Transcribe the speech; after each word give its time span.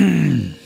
El 0.00 0.56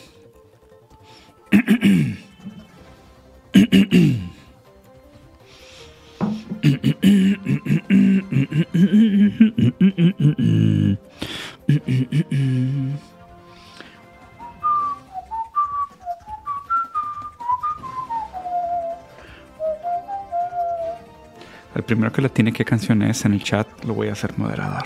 primero 21.84 22.12
que 22.12 22.22
la 22.22 22.28
tiene 22.28 22.52
que 22.52 22.64
canción 22.64 23.02
es 23.02 23.24
en 23.24 23.34
el 23.34 23.42
chat 23.42 23.66
lo 23.84 23.94
voy 23.94 24.06
a 24.08 24.12
hacer 24.12 24.38
moderador. 24.38 24.84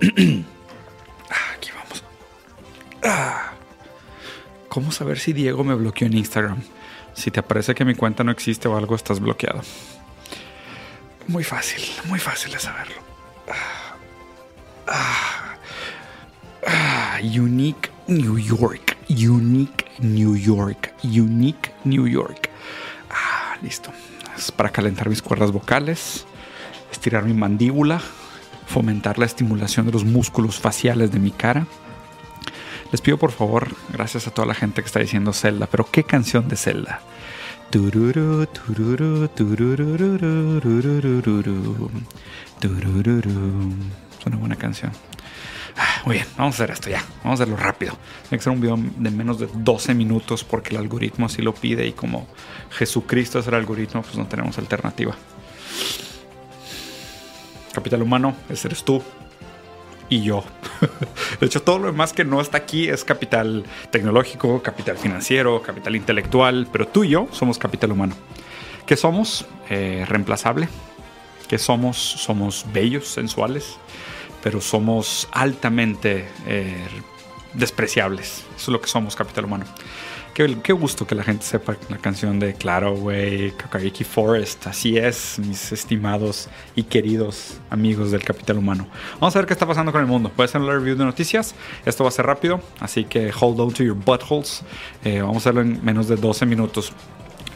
¿Cómo 4.74 4.90
saber 4.90 5.20
si 5.20 5.32
Diego 5.32 5.62
me 5.62 5.72
bloqueó 5.76 6.08
en 6.08 6.16
Instagram? 6.16 6.60
Si 7.12 7.30
te 7.30 7.38
aparece 7.38 7.76
que 7.76 7.84
mi 7.84 7.94
cuenta 7.94 8.24
no 8.24 8.32
existe 8.32 8.66
o 8.66 8.76
algo, 8.76 8.96
estás 8.96 9.20
bloqueado. 9.20 9.62
Muy 11.28 11.44
fácil, 11.44 11.80
muy 12.06 12.18
fácil 12.18 12.50
de 12.50 12.58
saberlo. 12.58 12.96
unique 17.22 17.88
New 18.08 18.36
York. 18.36 18.96
Unique 19.08 19.86
New 20.00 20.34
York. 20.34 20.92
Unique 21.04 21.70
New 21.84 22.08
York. 22.08 22.50
Ah, 23.10 23.56
listo 23.62 23.92
para 24.56 24.70
calentar 24.70 25.08
mis 25.08 25.22
cuerdas 25.22 25.52
vocales, 25.52 26.26
estirar 26.90 27.24
mi 27.24 27.34
mandíbula, 27.34 28.00
fomentar 28.66 29.20
la 29.20 29.26
estimulación 29.26 29.86
de 29.86 29.92
los 29.92 30.04
músculos 30.04 30.58
faciales 30.58 31.12
de 31.12 31.20
mi 31.20 31.30
cara. 31.30 31.68
Les 32.90 33.00
pido 33.00 33.18
por 33.18 33.32
favor, 33.32 33.74
gracias 33.92 34.26
a 34.26 34.30
toda 34.30 34.46
la 34.46 34.54
gente 34.54 34.82
que 34.82 34.86
está 34.86 35.00
diciendo 35.00 35.32
Zelda, 35.32 35.66
pero 35.66 35.88
¿qué 35.90 36.04
canción 36.04 36.48
de 36.48 36.56
Zelda? 36.56 37.00
Tururu, 37.70 38.46
tururu, 38.46 39.28
Es 44.18 44.26
una 44.26 44.36
buena 44.36 44.56
canción. 44.56 44.92
Ah, 45.76 46.02
muy 46.06 46.16
bien, 46.16 46.26
vamos 46.36 46.54
a 46.54 46.56
hacer 46.62 46.70
esto 46.70 46.88
ya. 46.88 47.04
Vamos 47.24 47.40
a 47.40 47.42
hacerlo 47.42 47.56
rápido. 47.56 47.98
Tiene 48.28 48.38
que 48.38 48.44
ser 48.44 48.52
un 48.52 48.60
video 48.60 48.76
de 48.76 49.10
menos 49.10 49.40
de 49.40 49.48
12 49.52 49.94
minutos 49.94 50.44
porque 50.44 50.70
el 50.70 50.76
algoritmo 50.76 51.26
así 51.26 51.42
lo 51.42 51.52
pide 51.52 51.86
y 51.86 51.92
como 51.92 52.28
Jesucristo 52.70 53.40
es 53.40 53.48
el 53.48 53.54
algoritmo, 53.54 54.02
pues 54.02 54.16
no 54.16 54.26
tenemos 54.26 54.56
alternativa. 54.58 55.16
Capital 57.72 58.02
humano, 58.02 58.36
ese 58.48 58.68
eres 58.68 58.84
tú 58.84 59.02
y 60.08 60.22
yo. 60.22 60.44
De 61.40 61.46
hecho, 61.46 61.62
todo 61.62 61.78
lo 61.78 61.86
demás 61.86 62.12
que 62.12 62.24
no 62.24 62.40
está 62.40 62.58
aquí 62.58 62.88
es 62.88 63.04
capital 63.04 63.64
tecnológico, 63.90 64.62
capital 64.62 64.98
financiero, 64.98 65.62
capital 65.62 65.96
intelectual, 65.96 66.68
pero 66.70 66.86
tú 66.86 67.04
y 67.04 67.10
yo 67.10 67.28
somos 67.32 67.58
capital 67.58 67.92
humano. 67.92 68.14
¿Qué 68.86 68.96
somos? 68.96 69.46
Eh, 69.70 70.04
reemplazable. 70.08 70.68
¿Qué 71.48 71.58
somos? 71.58 71.96
Somos 71.96 72.66
bellos, 72.72 73.08
sensuales 73.08 73.78
pero 74.44 74.60
somos 74.60 75.26
altamente 75.32 76.28
eh, 76.46 76.86
despreciables. 77.54 78.44
Eso 78.54 78.56
es 78.56 78.68
lo 78.68 78.80
que 78.82 78.88
somos, 78.88 79.16
capital 79.16 79.46
humano. 79.46 79.64
Qué, 80.34 80.56
qué, 80.64 80.72
gusto 80.72 81.06
que 81.06 81.14
la 81.14 81.22
gente 81.22 81.44
sepa 81.44 81.76
la 81.88 81.98
canción 81.98 82.40
de 82.40 82.54
Claro, 82.54 82.96
güey, 82.96 83.52
Kakagiki 83.52 84.02
Forest. 84.02 84.66
Así 84.66 84.98
es, 84.98 85.38
mis 85.38 85.70
estimados 85.70 86.48
y 86.74 86.82
queridos 86.82 87.60
amigos 87.70 88.10
del 88.10 88.24
capital 88.24 88.58
humano. 88.58 88.88
Vamos 89.20 89.36
a 89.36 89.38
ver 89.38 89.46
qué 89.46 89.52
está 89.52 89.64
pasando 89.64 89.92
con 89.92 90.00
el 90.00 90.08
mundo. 90.08 90.32
Voy 90.36 90.42
a 90.42 90.46
hacer 90.46 90.60
una 90.60 90.72
review 90.72 90.96
de 90.96 91.04
noticias. 91.04 91.54
Esto 91.86 92.02
va 92.02 92.08
a 92.08 92.10
ser 92.10 92.26
rápido, 92.26 92.60
así 92.80 93.04
que 93.04 93.30
hold 93.40 93.60
on 93.60 93.72
to 93.72 93.84
your 93.84 93.94
buttholes. 93.94 94.64
Eh, 95.04 95.20
vamos 95.20 95.36
a 95.36 95.38
hacerlo 95.38 95.60
en 95.60 95.84
menos 95.84 96.08
de 96.08 96.16
12 96.16 96.46
minutos. 96.46 96.92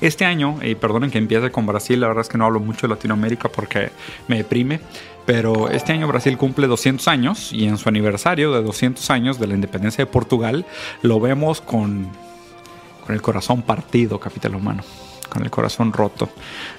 Este 0.00 0.24
año, 0.24 0.60
y 0.62 0.76
perdonen 0.76 1.10
que 1.10 1.18
empiece 1.18 1.50
con 1.50 1.66
Brasil, 1.66 1.98
la 1.98 2.06
verdad 2.06 2.20
es 2.20 2.28
que 2.28 2.38
no 2.38 2.44
hablo 2.44 2.60
mucho 2.60 2.86
de 2.86 2.94
Latinoamérica 2.94 3.48
porque 3.48 3.90
me 4.28 4.36
deprime, 4.36 4.78
pero 5.26 5.68
este 5.68 5.92
año 5.92 6.06
Brasil 6.06 6.38
cumple 6.38 6.68
200 6.68 7.08
años 7.08 7.52
y 7.52 7.66
en 7.66 7.76
su 7.76 7.88
aniversario 7.88 8.52
de 8.52 8.62
200 8.62 9.10
años 9.10 9.40
de 9.40 9.48
la 9.48 9.54
independencia 9.54 10.04
de 10.04 10.10
Portugal 10.10 10.64
lo 11.02 11.18
vemos 11.18 11.60
con, 11.60 12.08
con 13.08 13.14
el 13.14 13.22
corazón 13.22 13.62
partido, 13.62 14.20
capital 14.20 14.54
humano, 14.54 14.82
con 15.30 15.42
el 15.42 15.50
corazón 15.50 15.94
roto 15.94 16.28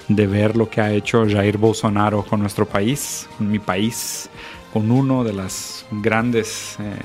de 0.06 0.28
ver 0.28 0.56
lo 0.56 0.70
que 0.70 0.80
ha 0.80 0.92
hecho 0.92 1.26
Jair 1.28 1.58
Bolsonaro 1.58 2.22
con 2.24 2.38
nuestro 2.38 2.66
país, 2.66 3.28
con 3.36 3.50
mi 3.50 3.58
país, 3.58 4.30
con 4.72 4.92
uno 4.92 5.24
de 5.24 5.32
las 5.32 5.84
grandes... 5.90 6.76
Eh, 6.78 6.98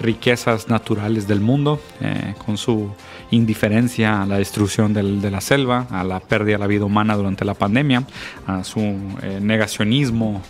riquezas 0.00 0.68
naturales 0.68 1.28
del 1.28 1.40
mundo, 1.40 1.80
eh, 2.00 2.34
con 2.44 2.58
su 2.58 2.90
indiferencia 3.30 4.22
a 4.22 4.26
la 4.26 4.38
destrucción 4.38 4.92
de 4.92 5.30
la 5.30 5.40
selva, 5.40 5.86
a 5.88 6.02
la 6.02 6.18
pérdida 6.18 6.54
de 6.56 6.58
la 6.58 6.66
vida 6.66 6.84
humana 6.84 7.14
durante 7.14 7.44
la 7.44 7.54
pandemia, 7.54 8.02
a 8.44 8.64
su 8.64 8.80
eh, 8.80 9.38
negacionismo 9.40 10.42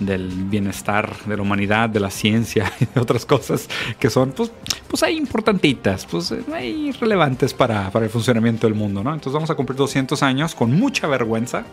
del 0.00 0.28
bienestar 0.28 1.16
de 1.26 1.36
la 1.36 1.42
humanidad, 1.42 1.88
de 1.88 2.00
la 2.00 2.10
ciencia 2.10 2.72
y 2.80 2.86
de 2.86 3.00
otras 3.00 3.26
cosas 3.26 3.68
que 3.98 4.10
son, 4.10 4.32
pues, 4.32 4.50
pues 4.88 5.02
ahí 5.02 5.16
importantitas, 5.16 6.06
pues 6.06 6.34
ahí 6.52 6.90
relevantes 6.92 7.54
para, 7.54 7.90
para 7.90 8.06
el 8.06 8.10
funcionamiento 8.10 8.66
del 8.66 8.74
mundo, 8.74 9.04
¿no? 9.04 9.12
Entonces 9.12 9.32
vamos 9.32 9.50
a 9.50 9.54
cumplir 9.54 9.76
200 9.76 10.22
años 10.22 10.54
con 10.54 10.72
mucha 10.72 11.06
vergüenza 11.06 11.64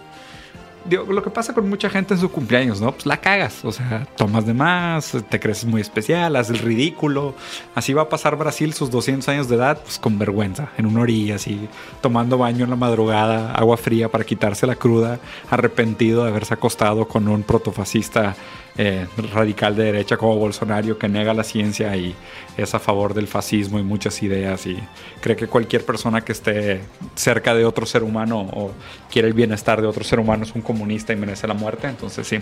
lo 0.89 1.23
que 1.23 1.29
pasa 1.29 1.53
con 1.53 1.67
mucha 1.69 1.89
gente 1.89 2.13
en 2.13 2.19
su 2.19 2.29
cumpleaños, 2.31 2.79
¿no? 2.79 2.91
Pues 2.91 3.05
la 3.05 3.17
cagas, 3.17 3.65
o 3.65 3.71
sea, 3.71 4.07
tomas 4.15 4.45
de 4.45 4.53
más, 4.53 5.15
te 5.29 5.39
crees 5.39 5.65
muy 5.65 5.81
especial, 5.81 6.35
haces 6.35 6.59
el 6.59 6.65
ridículo. 6.65 7.35
Así 7.73 7.93
va 7.93 8.03
a 8.03 8.09
pasar 8.09 8.35
Brasil 8.35 8.73
sus 8.73 8.91
200 8.91 9.27
años 9.29 9.49
de 9.49 9.55
edad, 9.55 9.81
pues 9.81 9.99
con 9.99 10.19
vergüenza, 10.19 10.69
en 10.77 10.85
una 10.85 11.01
orilla, 11.01 11.35
así, 11.35 11.67
tomando 12.01 12.37
baño 12.37 12.63
en 12.63 12.69
la 12.69 12.75
madrugada, 12.75 13.53
agua 13.53 13.77
fría 13.77 14.09
para 14.09 14.23
quitarse 14.23 14.67
la 14.67 14.75
cruda, 14.75 15.19
arrepentido 15.49 16.23
de 16.23 16.29
haberse 16.29 16.53
acostado 16.53 17.07
con 17.07 17.27
un 17.27 17.43
protofascista 17.43 18.35
eh, 18.77 19.07
radical 19.33 19.73
de 19.73 19.85
derecha 19.85 20.17
como 20.17 20.35
Bolsonaro 20.35 20.97
que 20.97 21.07
nega 21.07 21.33
la 21.33 21.45
ciencia 21.45 21.95
y 21.95 22.13
es 22.57 22.75
a 22.75 22.79
favor 22.79 23.13
del 23.13 23.25
fascismo 23.25 23.79
y 23.79 23.83
muchas 23.83 24.21
ideas 24.21 24.65
y 24.65 24.77
cree 25.21 25.37
que 25.37 25.47
cualquier 25.47 25.85
persona 25.85 26.19
que 26.19 26.33
esté 26.33 26.81
cerca 27.15 27.55
de 27.55 27.63
otro 27.63 27.85
ser 27.85 28.03
humano 28.03 28.41
o 28.41 28.71
quiere 29.09 29.29
el 29.29 29.33
bienestar 29.33 29.79
de 29.79 29.87
otro 29.87 30.03
ser 30.03 30.19
humano 30.19 30.43
es 30.43 30.53
un 30.55 30.61
comunista 30.75 31.13
y 31.13 31.15
merece 31.15 31.47
la 31.47 31.53
muerte. 31.53 31.87
Entonces 31.87 32.27
sí, 32.27 32.39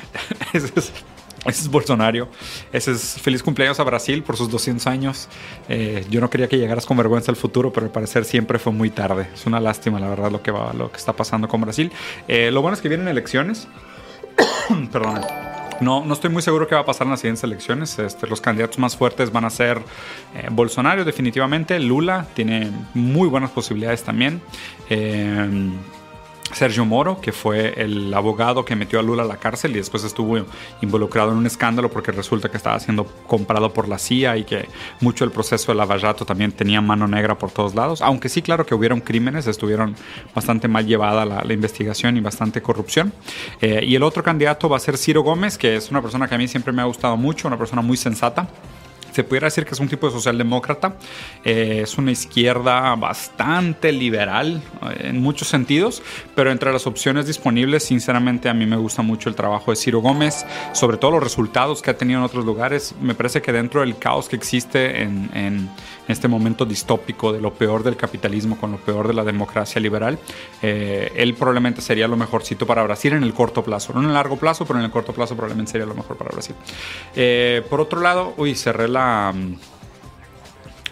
ese 0.52 0.72
es, 0.74 0.92
ese 1.46 1.68
Bolsonaro. 1.68 2.28
Ese 2.72 2.92
es 2.92 3.20
feliz 3.20 3.42
cumpleaños 3.42 3.78
a 3.80 3.84
Brasil 3.84 4.22
por 4.22 4.36
sus 4.36 4.50
200 4.50 4.86
años. 4.86 5.28
Eh, 5.68 6.04
yo 6.10 6.20
no 6.20 6.28
quería 6.28 6.48
que 6.48 6.58
llegaras 6.58 6.86
con 6.86 6.96
vergüenza 6.96 7.30
al 7.30 7.36
futuro, 7.36 7.72
pero 7.72 7.86
al 7.86 7.92
parecer 7.92 8.24
siempre 8.24 8.58
fue 8.58 8.72
muy 8.72 8.90
tarde. 8.90 9.28
Es 9.32 9.46
una 9.46 9.60
lástima, 9.60 10.00
la 10.00 10.08
verdad, 10.08 10.30
lo 10.30 10.42
que, 10.42 10.50
va, 10.50 10.72
lo 10.72 10.90
que 10.90 10.96
está 10.96 11.12
pasando 11.12 11.48
con 11.48 11.60
Brasil. 11.60 11.92
Eh, 12.28 12.50
lo 12.50 12.62
bueno 12.62 12.74
es 12.74 12.80
que 12.80 12.88
vienen 12.88 13.08
elecciones. 13.08 13.68
Perdón. 14.92 15.20
No, 15.80 16.04
no 16.04 16.14
estoy 16.14 16.30
muy 16.30 16.40
seguro 16.40 16.66
qué 16.66 16.74
va 16.74 16.80
a 16.82 16.84
pasar 16.86 17.06
en 17.06 17.10
las 17.12 17.20
siguientes 17.20 17.44
elecciones. 17.44 17.98
Este, 17.98 18.26
los 18.26 18.40
candidatos 18.40 18.78
más 18.78 18.96
fuertes 18.96 19.30
van 19.30 19.44
a 19.44 19.50
ser 19.50 19.78
eh, 20.34 20.48
Bolsonaro, 20.50 21.04
definitivamente. 21.04 21.78
Lula 21.78 22.26
tiene 22.34 22.70
muy 22.94 23.28
buenas 23.28 23.50
posibilidades 23.50 24.02
también. 24.02 24.40
Eh, 24.88 25.70
Sergio 26.52 26.84
Moro, 26.84 27.20
que 27.20 27.32
fue 27.32 27.74
el 27.76 28.12
abogado 28.14 28.64
que 28.64 28.76
metió 28.76 28.98
a 28.98 29.02
Lula 29.02 29.22
a 29.22 29.26
la 29.26 29.36
cárcel 29.36 29.72
y 29.72 29.74
después 29.74 30.04
estuvo 30.04 30.38
involucrado 30.80 31.32
en 31.32 31.38
un 31.38 31.46
escándalo 31.46 31.90
porque 31.90 32.12
resulta 32.12 32.50
que 32.50 32.56
estaba 32.56 32.78
siendo 32.80 33.04
comprado 33.26 33.72
por 33.72 33.88
la 33.88 33.98
CIA 33.98 34.36
y 34.38 34.44
que 34.44 34.68
mucho 35.00 35.24
del 35.24 35.32
proceso 35.32 35.72
de 35.72 35.76
lavallato 35.76 36.24
también 36.24 36.52
tenía 36.52 36.80
mano 36.80 37.06
negra 37.08 37.36
por 37.36 37.50
todos 37.50 37.74
lados. 37.74 38.00
Aunque 38.00 38.28
sí, 38.28 38.42
claro 38.42 38.64
que 38.64 38.74
hubieron 38.74 39.00
crímenes, 39.00 39.46
estuvieron 39.46 39.96
bastante 40.34 40.68
mal 40.68 40.86
llevada 40.86 41.24
la, 41.24 41.52
investigación 41.52 42.16
y 42.16 42.20
bastante 42.20 42.60
corrupción. 42.60 43.12
Eh, 43.60 43.84
y 43.84 43.94
el 43.94 44.02
otro 44.02 44.22
candidato 44.22 44.68
va 44.68 44.76
a 44.76 44.80
ser 44.80 44.98
Ciro 44.98 45.22
Gómez, 45.22 45.56
que 45.58 45.76
es 45.76 45.90
una 45.90 46.02
persona 46.02 46.28
que 46.28 46.34
a 46.34 46.38
mí 46.38 46.48
siempre 46.48 46.72
me 46.72 46.82
ha 46.82 46.84
gustado 46.84 47.16
mucho, 47.16 47.48
una 47.48 47.58
persona 47.58 47.82
muy 47.82 47.96
sensata 47.96 48.48
se 49.16 49.24
pudiera 49.24 49.46
decir 49.46 49.64
que 49.64 49.72
es 49.72 49.80
un 49.80 49.88
tipo 49.88 50.06
de 50.06 50.12
socialdemócrata. 50.12 50.96
Eh, 51.42 51.80
es 51.84 51.96
una 51.96 52.12
izquierda 52.12 52.94
bastante 52.96 53.90
liberal 53.90 54.60
eh, 54.82 55.08
en 55.08 55.22
muchos 55.22 55.48
sentidos, 55.48 56.02
pero 56.34 56.52
entre 56.52 56.70
las 56.70 56.86
opciones 56.86 57.26
disponibles, 57.26 57.84
sinceramente, 57.84 58.50
a 58.50 58.54
mí 58.54 58.66
me 58.66 58.76
gusta 58.76 59.00
mucho 59.00 59.30
el 59.30 59.34
trabajo 59.34 59.70
de 59.70 59.76
Ciro 59.76 60.00
Gómez, 60.00 60.44
sobre 60.72 60.98
todo 60.98 61.12
los 61.12 61.22
resultados 61.22 61.80
que 61.80 61.90
ha 61.90 61.96
tenido 61.96 62.18
en 62.18 62.26
otros 62.26 62.44
lugares. 62.44 62.94
Me 63.00 63.14
parece 63.14 63.40
que 63.40 63.52
dentro 63.52 63.80
del 63.80 63.96
caos 63.96 64.28
que 64.28 64.36
existe 64.36 65.02
en, 65.02 65.30
en 65.32 65.70
este 66.08 66.28
momento 66.28 66.64
distópico 66.64 67.32
de 67.32 67.40
lo 67.40 67.52
peor 67.54 67.82
del 67.82 67.96
capitalismo 67.96 68.58
con 68.58 68.72
lo 68.72 68.78
peor 68.78 69.08
de 69.08 69.14
la 69.14 69.24
democracia 69.24 69.80
liberal, 69.80 70.18
eh, 70.62 71.12
él 71.16 71.34
probablemente 71.34 71.80
sería 71.80 72.08
lo 72.08 72.16
mejorcito 72.16 72.66
para 72.66 72.82
Brasil 72.82 73.12
en 73.12 73.22
el 73.22 73.34
corto 73.34 73.62
plazo. 73.62 73.92
No 73.92 74.00
en 74.00 74.06
el 74.06 74.14
largo 74.14 74.36
plazo, 74.36 74.64
pero 74.64 74.78
en 74.78 74.84
el 74.84 74.90
corto 74.90 75.12
plazo 75.12 75.34
probablemente 75.34 75.72
sería 75.72 75.86
lo 75.86 75.94
mejor 75.94 76.16
para 76.16 76.30
Brasil. 76.30 76.54
por 77.68 77.80
otro 77.80 78.00
lado, 78.00 78.34
uy, 78.36 78.54
cerré 78.54 78.88
la 78.88 79.32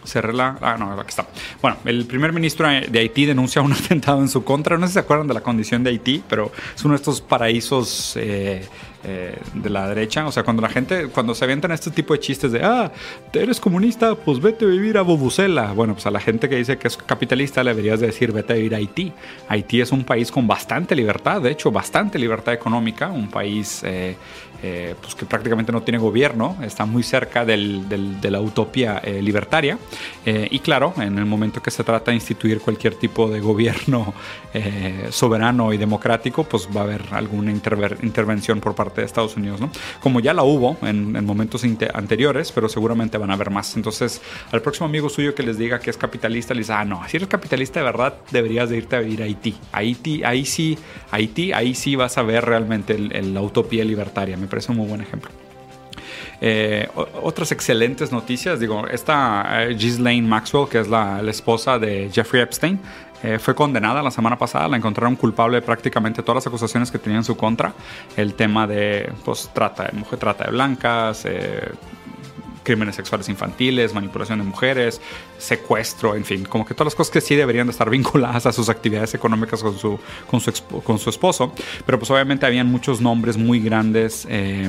cerré 0.04 0.32
la... 0.32 0.56
Ah, 0.60 0.76
no, 0.78 0.92
aquí 0.92 1.10
está. 1.10 1.26
Bueno, 1.60 1.78
el 1.84 2.06
primer 2.06 2.32
ministro 2.32 2.68
de 2.68 2.98
Haití 2.98 3.26
denuncia 3.26 3.62
un 3.62 3.72
atentado 3.84 4.20
en 4.20 4.28
su 4.28 4.44
contra. 4.44 4.76
No 4.76 4.86
sé 4.86 4.88
si 4.88 4.94
se 4.94 5.00
acuerdan 5.00 5.26
de 5.26 5.34
la 5.34 5.42
condición 5.42 5.82
de 5.82 5.90
Haití, 5.90 6.22
pero 6.28 6.52
es 6.74 6.84
uno 6.84 6.94
de 6.94 6.96
estos 6.96 7.20
paraísos 7.20 8.16
eh, 8.16 8.66
eh, 9.06 9.36
de 9.52 9.68
la 9.68 9.86
derecha. 9.88 10.26
O 10.26 10.32
sea, 10.32 10.44
cuando 10.44 10.62
la 10.62 10.70
gente, 10.70 11.08
cuando 11.08 11.34
se 11.34 11.44
avientan 11.44 11.72
este 11.72 11.90
tipo 11.90 12.14
de 12.14 12.20
chistes 12.20 12.52
de, 12.52 12.62
ah, 12.62 12.90
eres 13.34 13.60
comunista, 13.60 14.14
pues 14.14 14.40
vete 14.40 14.64
a 14.64 14.68
vivir 14.68 14.96
a 14.96 15.02
Bobucela. 15.02 15.72
Bueno, 15.72 15.92
pues 15.92 16.06
a 16.06 16.10
la 16.10 16.20
gente 16.20 16.48
que 16.48 16.56
dice 16.56 16.78
que 16.78 16.88
es 16.88 16.96
capitalista 16.96 17.62
le 17.62 17.72
deberías 17.72 18.00
decir, 18.00 18.32
vete 18.32 18.54
a 18.54 18.56
vivir 18.56 18.74
a 18.74 18.78
Haití. 18.78 19.12
Haití 19.48 19.82
es 19.82 19.92
un 19.92 20.04
país 20.04 20.30
con 20.30 20.46
bastante 20.46 20.96
libertad, 20.96 21.42
de 21.42 21.50
hecho, 21.50 21.70
bastante 21.70 22.18
libertad 22.18 22.54
económica, 22.54 23.08
un 23.08 23.28
país 23.28 23.82
eh, 23.84 24.16
eh, 24.66 24.94
pues 24.98 25.14
que 25.14 25.26
prácticamente 25.26 25.72
no 25.72 25.82
tiene 25.82 25.98
gobierno, 25.98 26.56
está 26.62 26.86
muy 26.86 27.02
cerca 27.02 27.44
del, 27.44 27.86
de 27.86 28.30
la 28.30 28.40
utopía 28.40 28.98
eh, 29.04 29.20
libertaria. 29.20 29.76
Eh, 30.24 30.48
y 30.50 30.60
claro, 30.60 30.94
en 30.96 31.18
el 31.18 31.26
momento 31.26 31.60
que 31.60 31.70
se 31.70 31.84
trata 31.84 32.12
de 32.12 32.14
instituir 32.14 32.60
cualquier 32.60 32.94
tipo 32.94 33.28
de 33.28 33.40
gobierno 33.40 34.14
soberano 35.10 35.72
y 35.72 35.78
democrático, 35.78 36.44
pues 36.44 36.68
va 36.74 36.82
a 36.82 36.84
haber 36.84 37.02
alguna 37.10 37.50
intervención 37.50 38.60
por 38.60 38.76
parte 38.76 39.00
de 39.00 39.06
Estados 39.06 39.36
Unidos, 39.36 39.60
¿no? 39.60 39.68
Como 40.00 40.20
ya 40.20 40.32
la 40.32 40.44
hubo 40.44 40.76
en, 40.82 41.16
en 41.16 41.24
momentos 41.26 41.64
anteriores, 41.92 42.52
pero 42.52 42.68
seguramente 42.68 43.18
van 43.18 43.32
a 43.32 43.34
haber 43.34 43.50
más. 43.50 43.76
Entonces, 43.76 44.22
al 44.52 44.62
próximo 44.62 44.86
amigo 44.86 45.08
suyo 45.08 45.34
que 45.34 45.42
les 45.42 45.58
diga 45.58 45.80
que 45.80 45.90
es 45.90 45.96
capitalista, 45.96 46.54
le 46.54 46.60
dice, 46.60 46.72
ah, 46.72 46.84
no, 46.84 47.02
si 47.08 47.16
eres 47.16 47.28
capitalista 47.28 47.80
de 47.80 47.86
verdad, 47.86 48.14
deberías 48.30 48.70
de 48.70 48.76
irte 48.76 48.94
a 48.94 49.00
vivir 49.00 49.22
a 49.22 49.24
Haití. 49.24 49.56
Haití, 49.72 50.22
ahí 50.22 50.44
sí, 50.46 50.78
Haití, 51.10 51.52
ahí 51.52 51.74
sí 51.74 51.96
vas 51.96 52.16
a 52.16 52.22
ver 52.22 52.44
realmente 52.44 52.96
la 52.96 53.42
utopía 53.42 53.84
libertaria 53.84 54.36
parece 54.54 54.70
un 54.70 54.78
muy 54.78 54.86
buen 54.86 55.00
ejemplo. 55.00 55.32
Eh, 56.40 56.88
otras 57.22 57.50
excelentes 57.50 58.12
noticias, 58.12 58.60
digo, 58.60 58.86
esta 58.86 59.64
eh, 59.64 59.74
Ghislaine 59.74 60.28
Maxwell, 60.28 60.68
que 60.68 60.78
es 60.78 60.86
la, 60.88 61.20
esposa 61.28 61.76
de 61.80 62.08
Jeffrey 62.12 62.40
Epstein, 62.40 62.78
eh, 63.24 63.40
fue 63.40 63.52
condenada 63.56 64.00
la 64.00 64.12
semana 64.12 64.38
pasada, 64.38 64.68
la 64.68 64.76
encontraron 64.76 65.16
culpable 65.16 65.56
de 65.56 65.62
prácticamente 65.62 66.22
todas 66.22 66.36
las 66.36 66.46
acusaciones 66.46 66.92
que 66.92 67.00
tenía 67.00 67.18
en 67.18 67.24
su 67.24 67.36
contra. 67.36 67.72
El 68.16 68.34
tema 68.34 68.68
de 68.68 69.10
pues, 69.24 69.50
trata 69.52 69.86
de 69.86 69.98
mujer, 69.98 70.20
trata 70.20 70.44
de 70.44 70.52
blancas, 70.52 71.26
crímenes 72.64 72.96
sexuales 72.96 73.28
infantiles, 73.28 73.94
manipulación 73.94 74.40
de 74.40 74.44
mujeres, 74.44 75.00
secuestro, 75.38 76.16
en 76.16 76.24
fin, 76.24 76.44
como 76.44 76.66
que 76.66 76.74
todas 76.74 76.86
las 76.86 76.94
cosas 76.96 77.12
que 77.12 77.20
sí 77.20 77.36
deberían 77.36 77.68
de 77.68 77.70
estar 77.72 77.88
vinculadas 77.98 78.46
a 78.46 78.52
sus 78.52 78.68
actividades 78.68 79.14
económicas 79.14 79.62
con 79.62 79.78
su, 79.78 79.98
con 80.28 80.40
su, 80.40 80.52
con 80.82 80.98
su 80.98 81.10
esposo. 81.10 81.52
Pero 81.86 81.98
pues 81.98 82.10
obviamente 82.10 82.46
habían 82.46 82.66
muchos 82.66 83.00
nombres 83.00 83.36
muy 83.36 83.60
grandes. 83.60 84.26
Eh, 84.28 84.68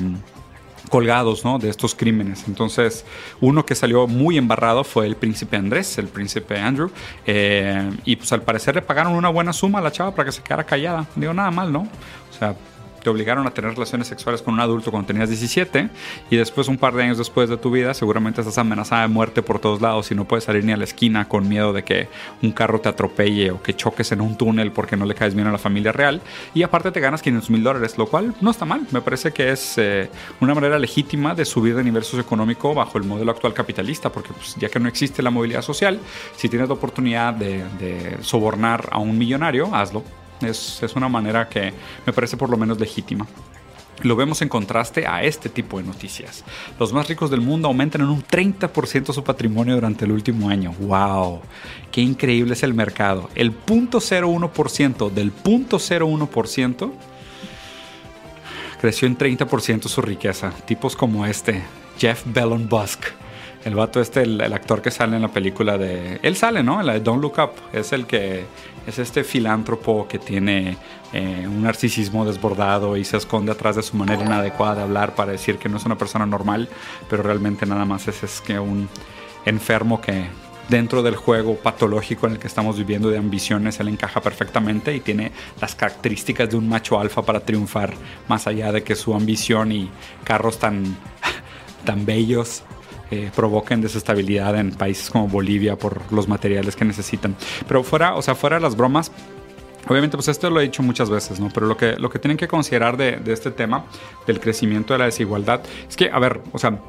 colgados 0.89 1.43
¿no? 1.43 1.59
de 1.59 1.69
estos 1.69 1.95
crímenes. 1.95 2.45
Entonces, 2.47 3.05
uno 3.41 3.65
que 3.65 3.75
salió 3.75 4.07
muy 4.07 4.37
embarrado 4.37 4.83
fue 4.83 5.05
el 5.05 5.15
príncipe 5.15 5.57
Andrés, 5.57 5.97
el 5.97 6.07
príncipe 6.07 6.59
Andrew. 6.59 6.91
Eh, 7.25 7.91
y 8.05 8.15
pues 8.15 8.31
al 8.31 8.43
parecer 8.43 8.75
le 8.75 8.81
pagaron 8.81 9.13
una 9.13 9.29
buena 9.29 9.53
suma 9.53 9.79
a 9.79 9.81
la 9.81 9.91
chava 9.91 10.13
para 10.13 10.27
que 10.27 10.31
se 10.31 10.41
quedara 10.41 10.63
callada. 10.63 11.05
Digo, 11.15 11.33
nada 11.33 11.51
mal, 11.51 11.71
¿no? 11.71 11.81
O 11.81 12.37
sea, 12.37 12.55
te 13.05 13.11
obligaron 13.11 13.45
a 13.45 13.51
tener 13.51 13.75
relaciones 13.75 14.07
sexuales 14.07 14.41
con 14.41 14.55
un 14.55 14.59
adulto 14.61 14.89
cuando 14.89 15.05
tenías 15.05 15.29
17 15.29 15.89
y 16.31 16.37
después 16.37 16.67
un 16.67 16.79
par 16.79 16.95
de 16.95 17.03
años 17.03 17.19
después 17.19 17.47
de 17.51 17.57
tu 17.57 17.69
vida 17.69 17.93
seguramente 17.93 18.41
estás 18.41 18.57
amenazada 18.57 19.03
de 19.03 19.09
muerte 19.09 19.43
por 19.43 19.59
todos 19.59 19.79
lados 19.79 20.09
y 20.09 20.15
no 20.15 20.25
puedes 20.25 20.45
salir 20.45 20.65
ni 20.65 20.71
a 20.71 20.77
la 20.77 20.85
esquina 20.85 21.29
con 21.29 21.47
miedo 21.47 21.71
de 21.71 21.83
que 21.83 22.07
un 22.41 22.51
carro 22.51 22.81
te 22.81 22.89
atropelle 22.89 23.51
o 23.51 23.61
que 23.61 23.75
choques 23.75 24.11
en 24.11 24.21
un 24.21 24.35
túnel 24.35 24.71
porque 24.71 24.97
no 24.97 25.05
le 25.05 25.13
caes 25.13 25.35
bien 25.35 25.45
a 25.45 25.51
la 25.51 25.59
familia 25.59 25.91
real 25.91 26.19
y 26.55 26.63
aparte 26.63 26.91
te 26.91 26.99
ganas 26.99 27.21
500 27.21 27.51
mil 27.51 27.61
dólares, 27.61 27.95
lo 27.99 28.07
cual 28.07 28.33
no 28.41 28.49
está 28.49 28.65
mal, 28.65 28.87
me 28.89 29.01
parece 29.01 29.31
que 29.31 29.51
es 29.51 29.77
eh, 29.77 30.09
una 30.41 30.55
manera 30.55 30.79
legítima 30.79 31.35
de 31.35 31.45
subir 31.45 31.75
de 31.75 31.83
nivel 31.83 32.03
socioeconómico 32.03 32.73
bajo 32.73 32.97
el 32.97 33.03
modelo 33.03 33.29
actual 33.29 33.53
capitalista 33.53 34.11
porque 34.11 34.33
pues, 34.33 34.55
ya 34.55 34.67
que 34.69 34.79
no 34.79 34.89
existe 34.89 35.21
la 35.21 35.29
movilidad 35.29 35.61
social, 35.61 35.99
si 36.35 36.49
tienes 36.49 36.69
la 36.69 36.73
oportunidad 36.73 37.35
de 37.35 38.17
sobornar 38.21 38.89
a 38.91 38.97
un 38.97 39.15
millonario, 39.15 39.75
hazlo. 39.75 40.24
Es, 40.41 40.81
una 40.95 41.09
manera 41.09 41.47
que 41.47 41.73
me 42.05 42.13
parece 42.13 42.37
por 42.37 42.49
lo 42.49 42.57
menos 42.57 42.79
legítima. 42.79 43.25
Lo 44.01 44.15
vemos 44.15 44.41
en 44.41 44.49
contraste 44.49 45.07
a 45.07 45.23
este 45.23 45.47
tipo 45.47 45.77
de 45.77 45.83
noticias. 45.83 46.43
Los 46.77 46.91
más 46.91 47.07
ricos 47.07 47.31
del 47.31 47.39
mundo 47.39 47.69
aumentan 47.69 48.01
en 48.01 48.09
un 48.09 48.21
30% 48.21 49.13
su 49.13 49.23
patrimonio 49.23 49.75
durante 49.75 50.03
el 50.03 50.11
último 50.11 50.49
año. 50.49 50.73
¡Wow! 50.79 51.41
¡Qué 51.91 52.01
increíble 52.01 52.53
es 52.53 52.63
el 52.63 52.73
mercado! 52.73 53.29
El 53.35 53.57
0.01% 53.57 55.09
del 55.11 55.33
0.01% 55.33 56.91
creció 58.81 59.07
en 59.07 59.17
30% 59.17 59.87
su 59.87 60.01
riqueza. 60.01 60.51
Tipos 60.65 60.95
como 60.95 61.25
este, 61.25 61.63
Jeff 61.97 62.23
Bellon 62.25 62.67
Busk. 62.67 63.05
El 63.65 63.73
vato 63.73 63.99
este, 63.99 64.21
el, 64.21 64.53
actor 64.53 64.79
que 64.79 64.91
sale 64.91 65.15
en 65.15 65.23
la 65.23 65.29
película 65.29 65.75
de... 65.75 66.19
Él 66.21 66.35
sale, 66.35 66.61
¿no? 66.61 66.79
En 66.79 66.85
la 66.85 66.93
de 66.93 66.99
Don't 66.99 67.19
Look 67.19 67.39
Up. 67.39 67.51
Es 67.73 67.93
el 67.93 68.05
que 68.05 68.45
es 68.85 68.99
este 68.99 69.23
filántropo 69.23 70.07
que 70.07 70.19
tiene 70.19 70.77
eh, 71.13 71.45
un 71.47 71.63
narcisismo 71.63 72.25
desbordado 72.25 72.95
y 72.95 73.03
se 73.03 73.17
esconde 73.17 73.51
atrás 73.51 73.75
de 73.75 73.81
su 73.81 73.97
manera 73.97 74.23
inadecuada 74.23 74.75
de 74.75 74.81
hablar 74.83 75.15
para 75.15 75.31
decir 75.31 75.57
que 75.57 75.67
no 75.67 75.77
es 75.77 75.85
una 75.85 75.97
persona 75.97 76.27
normal, 76.27 76.69
pero 77.09 77.23
realmente 77.23 77.65
nada 77.65 77.85
más 77.85 78.07
es, 78.07 78.21
es 78.21 78.39
que 78.39 78.59
un 78.59 78.87
enfermo 79.45 79.99
que 79.99 80.25
dentro 80.69 81.01
del 81.01 81.15
juego 81.15 81.55
patológico 81.55 82.27
en 82.27 82.33
el 82.33 82.39
que 82.39 82.47
estamos 82.47 82.77
viviendo 82.77 83.09
de 83.09 83.17
ambiciones, 83.17 83.79
él 83.79 83.87
encaja 83.87 84.21
perfectamente 84.21 84.95
y 84.95 84.99
tiene 84.99 85.31
las 85.59 85.73
características 85.73 86.51
de 86.51 86.57
un 86.57 86.69
macho 86.69 86.99
alfa 86.99 87.23
para 87.23 87.39
triunfar, 87.39 87.95
más 88.27 88.45
allá 88.45 88.71
de 88.71 88.83
que 88.83 88.93
su 88.95 89.15
ambición 89.15 89.71
y 89.71 89.89
carros 90.23 90.59
tan, 90.59 90.95
tan 91.83 92.05
bellos 92.05 92.63
eh, 93.11 93.31
provoquen 93.35 93.81
desestabilidad 93.81 94.57
en 94.57 94.71
países 94.71 95.09
como 95.09 95.27
Bolivia 95.27 95.77
por 95.77 96.11
los 96.11 96.27
materiales 96.27 96.75
que 96.75 96.85
necesitan. 96.85 97.35
Pero 97.67 97.83
fuera, 97.83 98.15
o 98.15 98.21
sea, 98.21 98.35
fuera 98.35 98.57
de 98.57 98.61
las 98.61 98.75
bromas, 98.75 99.11
Obviamente, 99.87 100.17
pues 100.17 100.27
esto 100.29 100.49
lo 100.49 100.59
he 100.59 100.63
dicho 100.63 100.81
muchas 100.81 101.11
veces, 101.11 101.39
¿no? 101.39 101.51
Pero 101.53 101.67
lo 101.67 101.77
que, 101.77 101.95
lo 101.97 102.09
que 102.09 102.17
tienen 102.17 102.37
que 102.37 102.47
considerar 102.47 102.97
de, 102.97 103.17
de, 103.17 103.33
este 103.33 103.51
tema, 103.51 103.85
del 104.25 104.39
crecimiento 104.39 104.93
de 104.93 104.97
la 104.97 105.05
desigualdad, 105.05 105.61
es 105.87 105.95
que, 105.95 106.09
a 106.09 106.17
ver, 106.17 106.41
o 106.53 106.57
sea, 106.57 106.79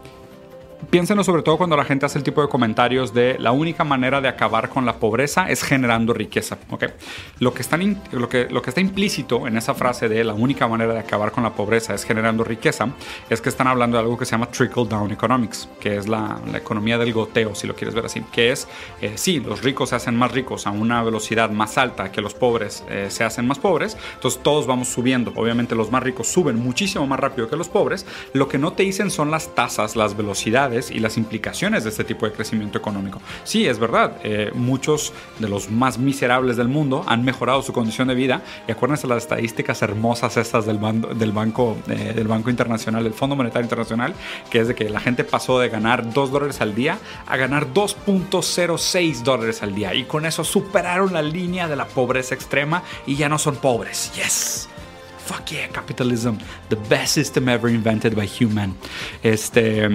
Piénsenlo 0.91 1.25
sobre 1.25 1.43
todo 1.43 1.57
cuando 1.57 1.77
la 1.77 1.85
gente 1.85 2.07
hace 2.07 2.19
el 2.19 2.25
tipo 2.25 2.43
de 2.43 2.49
comentarios 2.49 3.13
de 3.13 3.37
la 3.39 3.53
única 3.53 3.85
manera 3.85 4.21
de 4.21 4.29
acabar 4.29 4.69
con 4.69 4.85
la 4.87 4.95
pobreza 4.95 5.51
es 5.51 5.63
generando 5.63 6.13
riqueza. 6.13 6.59
¿okay? 6.71 6.91
Lo, 7.41 7.53
que 7.55 7.65
lo, 8.13 8.29
que, 8.29 8.47
lo 8.51 8.63
que 8.63 8.71
está 8.71 8.81
implícito 8.81 9.47
en 9.47 9.57
esa 9.57 9.75
frase 9.75 10.09
de 10.09 10.23
la 10.25 10.35
única 10.35 10.69
manera 10.69 10.93
de 10.93 11.01
acabar 11.01 11.33
con 11.33 11.43
la 11.43 11.55
pobreza 11.55 11.95
es 11.95 12.05
generando 12.05 12.45
riqueza 12.45 12.89
es 13.31 13.41
que 13.41 13.49
están 13.49 13.67
hablando 13.67 13.97
de 13.97 14.03
algo 14.03 14.17
que 14.17 14.25
se 14.25 14.33
llama 14.33 14.47
trickle 14.51 14.87
down 14.87 15.11
economics, 15.11 15.69
que 15.81 15.97
es 15.97 16.09
la, 16.09 16.39
economía 16.55 16.99
del 16.99 17.13
goteo, 17.13 17.55
si 17.55 17.67
lo 17.67 17.75
quieres 17.75 17.95
ver 17.95 18.07
así, 18.07 18.23
que 18.33 18.51
es, 18.51 18.67
eh, 19.01 19.13
sí, 19.17 19.41
los 19.41 19.63
ricos 19.63 19.91
se 19.91 19.97
hacen 19.97 20.17
más 20.17 20.33
ricos 20.33 20.67
a 20.67 20.71
una 20.71 21.03
velocidad 21.03 21.51
más 21.51 21.79
alta 21.79 22.11
que 22.11 22.21
los 22.21 22.35
pobres 22.35 22.85
eh, 22.89 23.07
se 23.11 23.25
hacen 23.25 23.47
más 23.47 23.59
pobres, 23.59 23.97
entonces 24.15 24.43
todos 24.43 24.67
vamos 24.67 24.89
subiendo. 24.89 25.33
Obviamente 25.37 25.75
los 25.75 25.91
más 25.91 26.03
ricos 26.03 26.29
suben 26.29 26.57
muchísimo 26.57 27.07
más 27.07 27.21
rápido 27.21 27.49
que 27.49 27.57
los 27.57 27.69
pobres. 27.69 28.07
Lo 28.33 28.49
que 28.49 28.59
no 28.59 28.73
te 28.73 28.83
dicen 28.83 29.11
son 29.11 29.31
las 29.31 29.55
tasas, 29.55 29.97
las 29.97 30.17
velocidades, 30.17 30.66
y 30.91 30.99
las 30.99 31.17
implicaciones 31.17 31.85
de 31.85 31.91
este 31.91 32.05
tipo 32.05 32.27
de 32.27 32.33
crecimiento 32.33 32.79
económico. 32.79 33.21
Sí, 33.45 33.67
es 33.67 33.79
verdad, 33.79 34.19
eh, 34.25 34.51
muchos 34.55 35.13
de 35.39 35.49
los 35.49 35.71
más 35.71 35.99
miserables 35.99 36.57
del 36.57 36.69
mundo 36.69 37.05
han 37.07 37.25
mejorado 37.25 37.63
su 37.63 37.73
condición 37.73 38.09
de 38.09 38.15
vida 38.15 38.43
y 38.67 38.73
acuérdense 38.73 39.07
las 39.07 39.23
estadísticas 39.23 39.83
hermosas 39.83 40.37
estas 40.37 40.67
del, 40.67 40.79
del, 41.17 41.33
banco, 41.33 41.77
eh, 41.89 42.13
del 42.15 42.27
Banco 42.27 42.51
Internacional, 42.51 43.05
del 43.05 43.15
Fondo 43.15 43.37
Monetario 43.37 43.65
Internacional, 43.65 44.15
que 44.51 44.61
es 44.61 44.69
de 44.69 44.75
que 44.75 44.91
la 44.91 45.01
gente 45.01 45.25
pasó 45.25 45.61
de 45.61 45.69
ganar 45.69 46.13
2 46.13 46.31
dólares 46.31 46.61
al 46.61 46.75
día 46.75 46.99
a 47.27 47.37
ganar 47.37 47.73
2.06 47.73 49.23
dólares 49.23 49.63
al 49.63 49.75
día 49.75 49.95
y 49.95 50.05
con 50.05 50.27
eso 50.27 50.45
superaron 50.45 51.13
la 51.13 51.23
línea 51.23 51.69
de 51.69 51.77
la 51.77 51.87
pobreza 51.87 52.35
extrema 52.35 52.83
y 53.07 53.17
ya 53.17 53.29
no 53.29 53.39
son 53.39 53.57
pobres. 53.57 54.13
Yes 54.17 54.69
fuck 55.27 55.51
yeah, 55.51 55.67
capitalism, 55.73 56.39
the 56.69 56.77
best 56.77 57.15
system 57.15 57.49
ever 57.49 57.69
invented 57.69 58.15
by 58.15 58.27
human. 58.27 58.77
Este, 59.23 59.89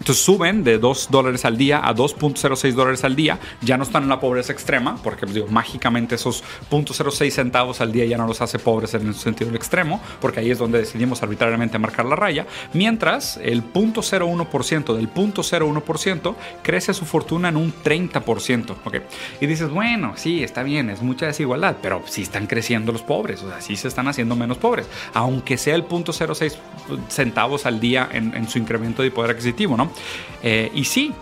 entonces 0.00 0.24
suben 0.24 0.64
de 0.64 0.78
2 0.78 1.08
dólares 1.10 1.44
al 1.44 1.58
día 1.58 1.86
a 1.86 1.94
2.06 1.94 2.72
dólares 2.72 3.04
al 3.04 3.14
día. 3.14 3.38
Ya 3.60 3.76
no 3.76 3.82
están 3.82 4.04
en 4.04 4.08
la 4.08 4.18
pobreza 4.18 4.50
extrema, 4.50 4.96
porque 5.04 5.26
pues, 5.26 5.34
digo, 5.34 5.48
mágicamente 5.48 6.14
esos 6.14 6.42
0.06 6.70 7.30
centavos 7.30 7.82
al 7.82 7.92
día 7.92 8.06
ya 8.06 8.16
no 8.16 8.26
los 8.26 8.40
hace 8.40 8.58
pobres 8.58 8.94
en 8.94 9.08
el 9.08 9.14
sentido 9.14 9.54
extremo, 9.54 10.00
porque 10.20 10.40
ahí 10.40 10.50
es 10.50 10.58
donde 10.58 10.78
decidimos 10.78 11.22
arbitrariamente 11.22 11.78
marcar 11.78 12.06
la 12.06 12.16
raya. 12.16 12.46
Mientras 12.72 13.36
el 13.42 13.62
0.01% 13.62 14.96
del 14.96 15.12
0.01% 15.12 16.34
crece 16.62 16.94
su 16.94 17.04
fortuna 17.04 17.50
en 17.50 17.58
un 17.58 17.70
30%. 17.70 18.76
¿okay? 18.82 19.02
Y 19.38 19.46
dices, 19.46 19.68
bueno, 19.68 20.14
sí, 20.16 20.42
está 20.42 20.62
bien, 20.62 20.88
es 20.88 21.02
mucha 21.02 21.26
desigualdad, 21.26 21.76
pero 21.82 22.02
sí 22.06 22.22
están 22.22 22.46
creciendo 22.46 22.90
los 22.90 23.02
pobres, 23.02 23.42
o 23.42 23.50
sea, 23.50 23.60
sí 23.60 23.76
se 23.76 23.88
están 23.88 24.08
haciendo 24.08 24.34
menos 24.34 24.56
pobres, 24.56 24.86
aunque 25.12 25.58
sea 25.58 25.74
el 25.74 25.86
0.06 25.86 26.56
centavos 27.08 27.66
al 27.66 27.80
día 27.80 28.08
en, 28.10 28.34
en 28.34 28.48
su 28.48 28.56
incremento 28.56 29.02
de 29.02 29.10
poder 29.10 29.32
adquisitivo, 29.32 29.76
¿no? 29.76 29.89
Eh, 30.42 30.70
y 30.74 30.84
sí, 30.84 31.12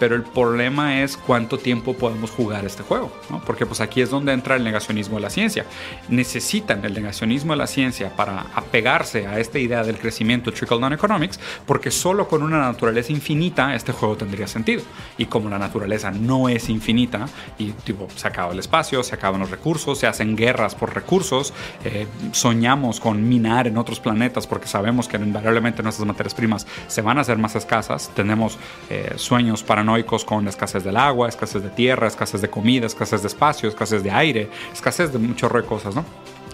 pero 0.00 0.16
el 0.16 0.22
problema 0.22 1.02
es 1.02 1.18
cuánto 1.18 1.58
tiempo 1.58 1.92
podemos 1.92 2.30
jugar 2.30 2.64
este 2.64 2.82
juego, 2.82 3.12
¿no? 3.28 3.40
Porque 3.44 3.66
pues 3.66 3.82
aquí 3.82 4.00
es 4.00 4.08
donde 4.08 4.32
entra 4.32 4.56
el 4.56 4.64
negacionismo 4.64 5.16
de 5.16 5.20
la 5.20 5.30
ciencia. 5.30 5.66
Necesitan 6.08 6.84
el 6.86 6.94
negacionismo 6.94 7.52
de 7.52 7.58
la 7.58 7.66
ciencia 7.66 8.16
para 8.16 8.46
apegarse 8.54 9.26
a 9.26 9.38
esta 9.38 9.58
idea 9.58 9.84
del 9.84 9.98
crecimiento 9.98 10.52
trickle-down 10.52 10.94
economics, 10.94 11.38
porque 11.66 11.90
solo 11.90 12.26
con 12.26 12.42
una 12.42 12.58
naturaleza 12.58 13.12
infinita 13.12 13.74
este 13.74 13.92
juego 13.92 14.16
tendría 14.16 14.46
sentido. 14.46 14.82
Y 15.18 15.26
como 15.26 15.50
la 15.50 15.58
naturaleza 15.58 16.10
no 16.10 16.48
es 16.48 16.70
infinita 16.70 17.28
y 17.58 17.72
tipo 17.72 18.08
se 18.16 18.26
acaba 18.26 18.54
el 18.54 18.58
espacio, 18.58 19.02
se 19.02 19.14
acaban 19.14 19.40
los 19.40 19.50
recursos, 19.50 19.98
se 19.98 20.06
hacen 20.06 20.34
guerras 20.34 20.74
por 20.74 20.94
recursos, 20.94 21.52
eh, 21.84 22.06
soñamos 22.32 23.00
con 23.00 23.28
minar 23.28 23.66
en 23.66 23.76
otros 23.76 24.00
planetas 24.00 24.46
porque 24.46 24.66
sabemos 24.66 25.08
que 25.08 25.18
invariablemente 25.18 25.82
nuestras 25.82 26.06
materias 26.06 26.32
primas 26.32 26.66
se 26.86 27.02
van 27.02 27.18
a 27.18 27.20
hacer 27.20 27.36
más 27.36 27.54
escasas, 27.54 28.10
tenemos 28.14 28.58
eh, 28.88 29.12
sueños 29.16 29.62
paranoicos 29.90 30.24
con 30.24 30.46
escasez 30.46 30.84
del 30.84 30.96
agua, 30.96 31.28
escasez 31.28 31.62
de 31.62 31.70
tierra, 31.70 32.06
escasez 32.06 32.40
de 32.40 32.48
comida, 32.48 32.86
escasez 32.86 33.22
de 33.22 33.28
espacio, 33.28 33.68
escasez 33.68 34.02
de 34.02 34.10
aire, 34.10 34.48
escasez 34.72 35.12
de 35.12 35.18
de 35.18 35.64
cosas, 35.64 35.94
¿no? 35.94 36.04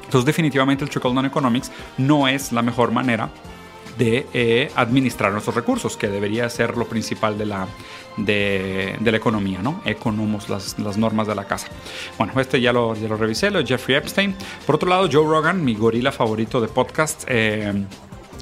Entonces 0.04 0.24
definitivamente 0.24 0.84
el 0.84 0.90
trickle-down 0.90 1.26
economics 1.26 1.70
no 1.98 2.28
es 2.28 2.52
la 2.52 2.62
mejor 2.62 2.92
manera 2.92 3.28
de 3.98 4.26
eh, 4.32 4.70
administrar 4.76 5.32
nuestros 5.32 5.54
recursos, 5.54 5.96
que 5.96 6.08
debería 6.08 6.48
ser 6.48 6.76
lo 6.76 6.86
principal 6.86 7.36
de 7.36 7.46
la, 7.46 7.66
de, 8.16 8.96
la 9.02 9.16
economía, 9.16 9.60
¿no? 9.62 9.82
Economos, 9.84 10.48
las, 10.48 10.78
las, 10.78 10.96
normas 10.96 11.26
de 11.26 11.34
la 11.34 11.44
casa. 11.44 11.68
Bueno, 12.18 12.32
este 12.40 12.60
ya 12.60 12.72
lo, 12.72 12.94
ya 12.94 13.08
lo 13.08 13.16
revisé, 13.16 13.50
lo 13.50 13.58
de 13.58 13.66
Jeffrey 13.66 13.96
Epstein. 13.96 14.34
Por 14.64 14.76
otro 14.76 14.88
lado, 14.88 15.08
Joe 15.10 15.26
Rogan, 15.26 15.64
mi 15.64 15.74
gorila 15.74 16.12
favorito 16.12 16.60
de 16.60 16.68
podcast, 16.68 17.24
eh, 17.26 17.72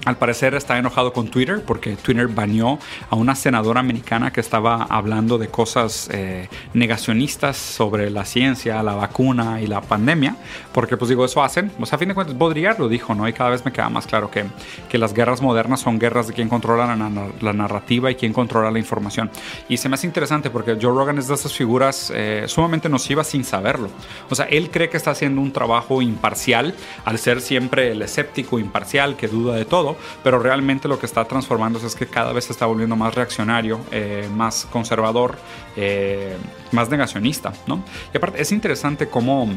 al 0.05 0.17
parecer 0.17 0.55
está 0.55 0.79
enojado 0.79 1.13
con 1.13 1.29
Twitter 1.29 1.63
porque 1.67 1.97
Twitter 1.97 2.29
baneó 2.29 2.79
a 3.09 3.17
una 3.17 3.35
senadora 3.35 3.81
americana 3.81 4.33
que 4.33 4.41
estaba 4.41 4.85
hablando 4.85 5.39
de 5.39 5.49
cosas 5.49 6.09
eh, 6.13 6.49
negacionistas 6.75 7.57
sobre 7.57 8.11
la 8.11 8.25
ciencia, 8.25 8.83
la 8.83 8.95
vacuna 8.95 9.63
y 9.63 9.67
la 9.67 9.81
pandemia. 9.81 10.37
Porque 10.73 10.97
pues 10.97 11.09
digo, 11.09 11.25
eso 11.25 11.43
hacen. 11.43 11.71
Sea, 11.85 11.97
a 11.97 11.99
fin 11.99 12.09
de 12.09 12.15
cuentas, 12.15 12.37
Baudrillard 12.37 12.79
lo 12.79 12.89
dijo, 12.89 13.15
¿no? 13.15 13.29
Y 13.29 13.33
cada 13.33 13.51
vez 13.51 13.65
me 13.65 13.73
queda 13.73 13.89
más 13.89 14.07
claro 14.07 14.31
que, 14.31 14.45
que 14.89 14.99
las 14.99 15.15
guerras 15.15 15.41
modernas 15.41 15.81
son 15.81 15.99
guerras 15.99 16.27
de 16.27 16.35
quien 16.35 16.49
controla 16.49 16.95
la, 17.41 17.53
narrativa 17.53 18.11
y 18.11 18.15
quien 18.17 18.33
controla 18.33 18.71
la 18.71 18.79
información. 18.79 19.31
Y 19.69 19.77
se 19.77 19.89
me 19.89 19.95
hace 19.95 20.07
interesante 20.07 20.51
porque 20.51 20.77
Joe 20.81 20.93
Rogan 20.93 21.19
es 21.19 21.29
de 21.29 21.35
esas 21.35 21.53
figuras 21.53 22.13
eh, 22.15 22.45
sumamente 22.47 22.89
nocivas 22.89 23.29
sin 23.29 23.45
saberlo. 23.45 23.89
O 24.29 24.35
sea, 24.35 24.47
él 24.47 24.71
cree 24.71 24.89
que 24.89 24.97
está 24.97 25.13
haciendo 25.13 25.41
un 25.41 25.53
trabajo 25.53 26.03
imparcial 26.03 26.75
al 27.05 27.19
ser 27.19 27.41
siempre 27.41 27.93
el 27.93 28.03
escéptico 28.03 28.59
imparcial 28.59 29.17
que 29.17 29.29
duda 29.29 29.55
de 29.55 29.65
todo 29.65 29.94
pero 30.23 30.39
realmente 30.39 30.89
lo 30.89 30.99
que 30.99 31.07
está 31.07 31.25
transformándose 31.25 31.87
es 31.87 31.95
que 31.95 32.07
cada 32.07 32.33
vez 32.33 32.45
se 32.47 32.53
está 32.53 32.67
volviendo 32.67 32.97
más 32.97 33.15
reaccionario, 33.15 33.81
eh, 33.91 34.29
más 34.35 34.67
conservador, 34.71 35.37
eh, 35.77 36.37
más 36.73 36.89
negacionista, 36.91 37.53
¿no? 37.67 37.85
Y 38.13 38.17
aparte 38.17 38.41
es 38.41 38.53
interesante 38.53 39.09
cómo 39.09 39.49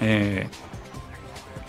eh, 0.00 0.46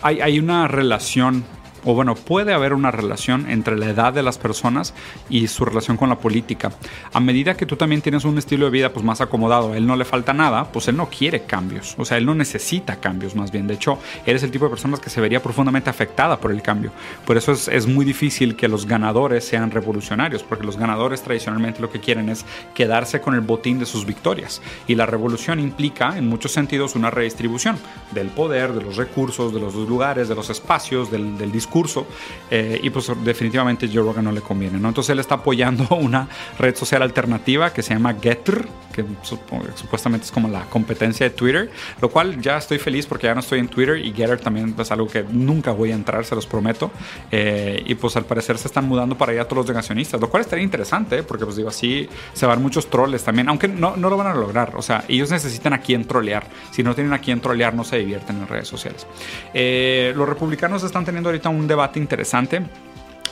hay, 0.02 0.20
hay 0.20 0.38
una 0.38 0.68
relación 0.68 1.44
o 1.84 1.94
bueno, 1.94 2.14
puede 2.14 2.52
haber 2.52 2.72
una 2.72 2.90
relación 2.90 3.50
entre 3.50 3.76
la 3.76 3.90
edad 3.90 4.12
de 4.12 4.22
las 4.22 4.38
personas 4.38 4.94
y 5.28 5.46
su 5.48 5.64
relación 5.64 5.96
con 5.96 6.08
la 6.08 6.18
política. 6.18 6.72
A 7.12 7.20
medida 7.20 7.56
que 7.56 7.66
tú 7.66 7.76
también 7.76 8.02
tienes 8.02 8.24
un 8.24 8.38
estilo 8.38 8.66
de 8.66 8.70
vida 8.70 8.92
pues 8.92 9.04
más 9.04 9.20
acomodado, 9.20 9.72
a 9.72 9.76
él 9.76 9.86
no 9.86 9.96
le 9.96 10.04
falta 10.04 10.32
nada, 10.32 10.72
pues 10.72 10.88
él 10.88 10.96
no 10.96 11.08
quiere 11.08 11.42
cambios, 11.42 11.94
o 11.98 12.04
sea, 12.04 12.18
él 12.18 12.26
no 12.26 12.34
necesita 12.34 12.96
cambios 12.96 13.34
más 13.34 13.50
bien. 13.50 13.66
De 13.66 13.74
hecho, 13.74 13.98
eres 14.26 14.42
el 14.42 14.50
tipo 14.50 14.64
de 14.64 14.70
personas 14.70 15.00
que 15.00 15.10
se 15.10 15.20
vería 15.20 15.42
profundamente 15.42 15.90
afectada 15.90 16.38
por 16.40 16.50
el 16.50 16.62
cambio. 16.62 16.90
Por 17.26 17.36
eso 17.36 17.52
es, 17.52 17.68
es 17.68 17.86
muy 17.86 18.04
difícil 18.04 18.56
que 18.56 18.68
los 18.68 18.86
ganadores 18.86 19.44
sean 19.44 19.70
revolucionarios, 19.70 20.42
porque 20.42 20.64
los 20.64 20.76
ganadores 20.76 21.22
tradicionalmente 21.22 21.80
lo 21.80 21.90
que 21.90 22.00
quieren 22.00 22.28
es 22.28 22.44
quedarse 22.74 23.20
con 23.20 23.34
el 23.34 23.40
botín 23.40 23.78
de 23.78 23.86
sus 23.86 24.06
victorias. 24.06 24.62
Y 24.86 24.94
la 24.94 25.06
revolución 25.06 25.60
implica, 25.60 26.16
en 26.16 26.28
muchos 26.28 26.52
sentidos, 26.52 26.94
una 26.94 27.10
redistribución 27.10 27.76
del 28.12 28.28
poder, 28.28 28.72
de 28.72 28.82
los 28.82 28.96
recursos, 28.96 29.52
de 29.52 29.60
los 29.60 29.74
lugares, 29.74 30.28
de 30.28 30.34
los 30.34 30.50
espacios, 30.50 31.10
del, 31.10 31.36
del 31.36 31.52
discurso 31.52 31.73
curso 31.74 32.06
eh, 32.52 32.78
y 32.80 32.90
pues 32.90 33.10
definitivamente 33.24 33.88
Joe 33.92 34.04
Rogan 34.04 34.26
no 34.26 34.30
le 34.30 34.40
conviene, 34.40 34.78
¿no? 34.78 34.86
Entonces 34.86 35.10
él 35.10 35.18
está 35.18 35.34
apoyando 35.34 35.88
una 35.96 36.28
red 36.56 36.76
social 36.76 37.02
alternativa 37.02 37.72
que 37.72 37.82
se 37.82 37.94
llama 37.94 38.14
Getter, 38.14 38.68
que 38.94 39.04
supuestamente 39.22 40.26
es 40.26 40.32
como 40.32 40.48
la 40.48 40.62
competencia 40.66 41.28
de 41.28 41.30
Twitter, 41.34 41.70
lo 42.00 42.10
cual 42.10 42.40
ya 42.40 42.58
estoy 42.58 42.78
feliz 42.78 43.06
porque 43.06 43.26
ya 43.26 43.34
no 43.34 43.40
estoy 43.40 43.58
en 43.58 43.68
Twitter 43.68 43.98
y 43.98 44.12
Getter 44.12 44.40
también 44.40 44.74
es 44.78 44.90
algo 44.92 45.08
que 45.08 45.24
nunca 45.24 45.72
voy 45.72 45.90
a 45.90 45.94
entrar, 45.94 46.24
se 46.24 46.34
los 46.34 46.46
prometo. 46.46 46.90
Eh, 47.30 47.82
y 47.84 47.94
pues 47.96 48.16
al 48.16 48.24
parecer 48.24 48.56
se 48.58 48.68
están 48.68 48.86
mudando 48.86 49.18
para 49.18 49.32
allá 49.32 49.44
todos 49.44 49.58
los 49.58 49.66
negacionistas, 49.66 50.20
lo 50.20 50.30
cual 50.30 50.42
estaría 50.42 50.64
interesante, 50.64 51.18
¿eh? 51.18 51.22
porque 51.22 51.44
pues 51.44 51.56
digo 51.56 51.68
así, 51.68 52.08
se 52.32 52.46
van 52.46 52.62
muchos 52.62 52.88
troles 52.88 53.24
también, 53.24 53.48
aunque 53.48 53.68
no, 53.68 53.96
no 53.96 54.08
lo 54.08 54.16
van 54.16 54.28
a 54.28 54.34
lograr, 54.34 54.74
o 54.76 54.82
sea, 54.82 55.04
ellos 55.08 55.30
necesitan 55.30 55.72
a 55.72 55.80
quien 55.80 56.04
trolear, 56.04 56.46
si 56.70 56.82
no 56.82 56.94
tienen 56.94 57.12
a 57.12 57.18
quien 57.18 57.40
trolear 57.40 57.74
no 57.74 57.82
se 57.84 57.98
divierten 57.98 58.36
en 58.36 58.48
redes 58.48 58.68
sociales. 58.68 59.06
los 59.54 60.28
republicanos 60.28 60.82
están 60.84 61.04
teniendo 61.04 61.30
ahorita 61.30 61.48
un 61.48 61.66
debate 61.66 61.98
interesante 61.98 62.62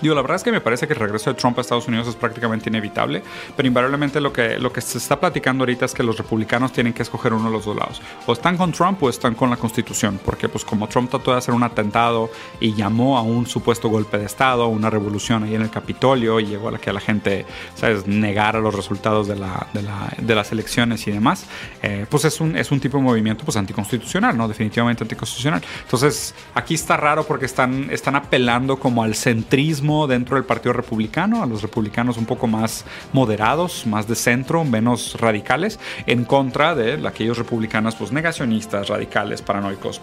Digo, 0.02 0.16
la 0.16 0.22
verdad 0.22 0.34
es 0.36 0.42
que 0.42 0.50
me 0.50 0.60
parece 0.60 0.88
que 0.88 0.94
el 0.94 0.98
regreso 0.98 1.30
de 1.30 1.38
Trump 1.38 1.56
a 1.58 1.60
Estados 1.60 1.86
Unidos 1.86 2.08
es 2.08 2.16
prácticamente 2.16 2.68
inevitable, 2.68 3.22
pero 3.56 3.68
invariablemente 3.68 4.20
lo 4.20 4.32
que, 4.32 4.58
lo 4.58 4.72
que 4.72 4.80
se 4.80 4.98
está 4.98 5.20
platicando 5.20 5.62
ahorita 5.62 5.84
es 5.84 5.94
que 5.94 6.02
los 6.02 6.18
republicanos 6.18 6.72
tienen 6.72 6.92
que 6.92 7.02
escoger 7.02 7.32
uno 7.32 7.44
de 7.44 7.52
los 7.52 7.64
dos 7.64 7.76
lados. 7.76 8.02
O 8.26 8.32
están 8.32 8.56
con 8.56 8.72
Trump 8.72 9.00
o 9.00 9.08
están 9.08 9.34
con 9.36 9.48
la 9.48 9.56
Constitución, 9.56 10.18
porque 10.24 10.48
pues 10.48 10.64
como 10.64 10.88
Trump 10.88 11.08
trató 11.08 11.30
de 11.30 11.38
hacer 11.38 11.54
un 11.54 11.62
atentado 11.62 12.30
y 12.58 12.74
llamó 12.74 13.16
a 13.16 13.22
un 13.22 13.46
supuesto 13.46 13.88
golpe 13.88 14.18
de 14.18 14.24
Estado, 14.24 14.66
una 14.66 14.90
revolución 14.90 15.44
ahí 15.44 15.54
en 15.54 15.62
el 15.62 15.70
Capitolio 15.70 16.40
y 16.40 16.46
llegó 16.46 16.68
a 16.68 16.72
la 16.72 16.78
que 16.78 16.92
la 16.92 17.00
gente, 17.00 17.46
¿sabes?, 17.76 18.04
negara 18.08 18.58
los 18.58 18.74
resultados 18.74 19.28
de, 19.28 19.36
la, 19.36 19.68
de, 19.72 19.82
la, 19.82 20.12
de 20.18 20.34
las 20.34 20.50
elecciones 20.50 21.06
y 21.06 21.12
demás, 21.12 21.46
eh, 21.80 22.06
pues 22.10 22.24
es 22.24 22.40
un, 22.40 22.56
es 22.56 22.72
un 22.72 22.80
tipo 22.80 22.98
de 22.98 23.04
movimiento 23.04 23.44
pues 23.44 23.56
anticonstitucional, 23.56 24.36
¿no? 24.36 24.48
Definitivamente 24.48 25.04
anticonstitucional. 25.04 25.62
Entonces, 25.84 26.34
aquí 26.54 26.74
está 26.74 26.96
raro 26.96 27.24
porque 27.24 27.46
están, 27.46 27.88
están 27.90 28.16
apelando 28.16 28.78
como 28.78 29.04
al 29.04 29.14
centrismo 29.14 29.91
dentro 30.06 30.36
del 30.36 30.44
Partido 30.44 30.72
Republicano, 30.72 31.42
a 31.42 31.46
los 31.46 31.62
republicanos 31.62 32.16
un 32.16 32.26
poco 32.26 32.46
más 32.46 32.84
moderados, 33.12 33.86
más 33.86 34.06
de 34.08 34.14
centro, 34.14 34.64
menos 34.64 35.20
radicales, 35.20 35.78
en 36.06 36.24
contra 36.24 36.74
de 36.74 37.06
aquellos 37.06 37.38
republicanos 37.38 37.94
pues, 37.94 38.12
negacionistas, 38.12 38.88
radicales, 38.88 39.42
paranoicos. 39.42 40.00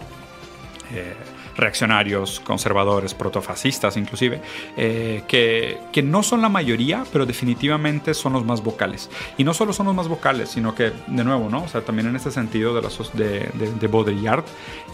Eh, 0.92 1.14
reaccionarios, 1.56 2.40
conservadores, 2.40 3.14
protofascistas 3.14 3.96
inclusive, 3.96 4.40
eh, 4.76 5.22
que, 5.28 5.78
que, 5.92 6.02
no 6.02 6.22
son 6.22 6.40
la 6.42 6.48
mayoría, 6.48 7.04
pero 7.12 7.26
definitivamente 7.26 8.14
son 8.14 8.32
los 8.32 8.44
más 8.44 8.62
vocales. 8.62 9.10
Y 9.36 9.44
no 9.44 9.54
solo 9.54 9.72
son 9.72 9.86
los 9.86 9.94
más 9.94 10.08
vocales, 10.08 10.48
sino 10.48 10.74
que, 10.74 10.92
de 11.06 11.24
nuevo, 11.24 11.48
¿no? 11.50 11.64
O 11.64 11.68
sea, 11.68 11.82
también 11.82 12.08
en 12.08 12.16
este 12.16 12.30
sentido 12.30 12.74
de, 12.74 12.82
la, 12.82 12.88
de, 13.12 13.72
de, 13.78 13.86
Baudrillard, 13.88 14.44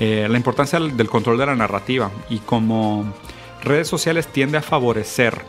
eh, 0.00 0.26
la 0.28 0.36
importancia 0.36 0.80
del 0.80 1.08
control 1.08 1.38
de 1.38 1.46
la 1.46 1.54
narrativa 1.54 2.10
y 2.28 2.38
como 2.38 3.14
redes 3.66 3.88
sociales 3.88 4.26
tiende 4.28 4.58
a 4.58 4.62
favorecer 4.62 5.42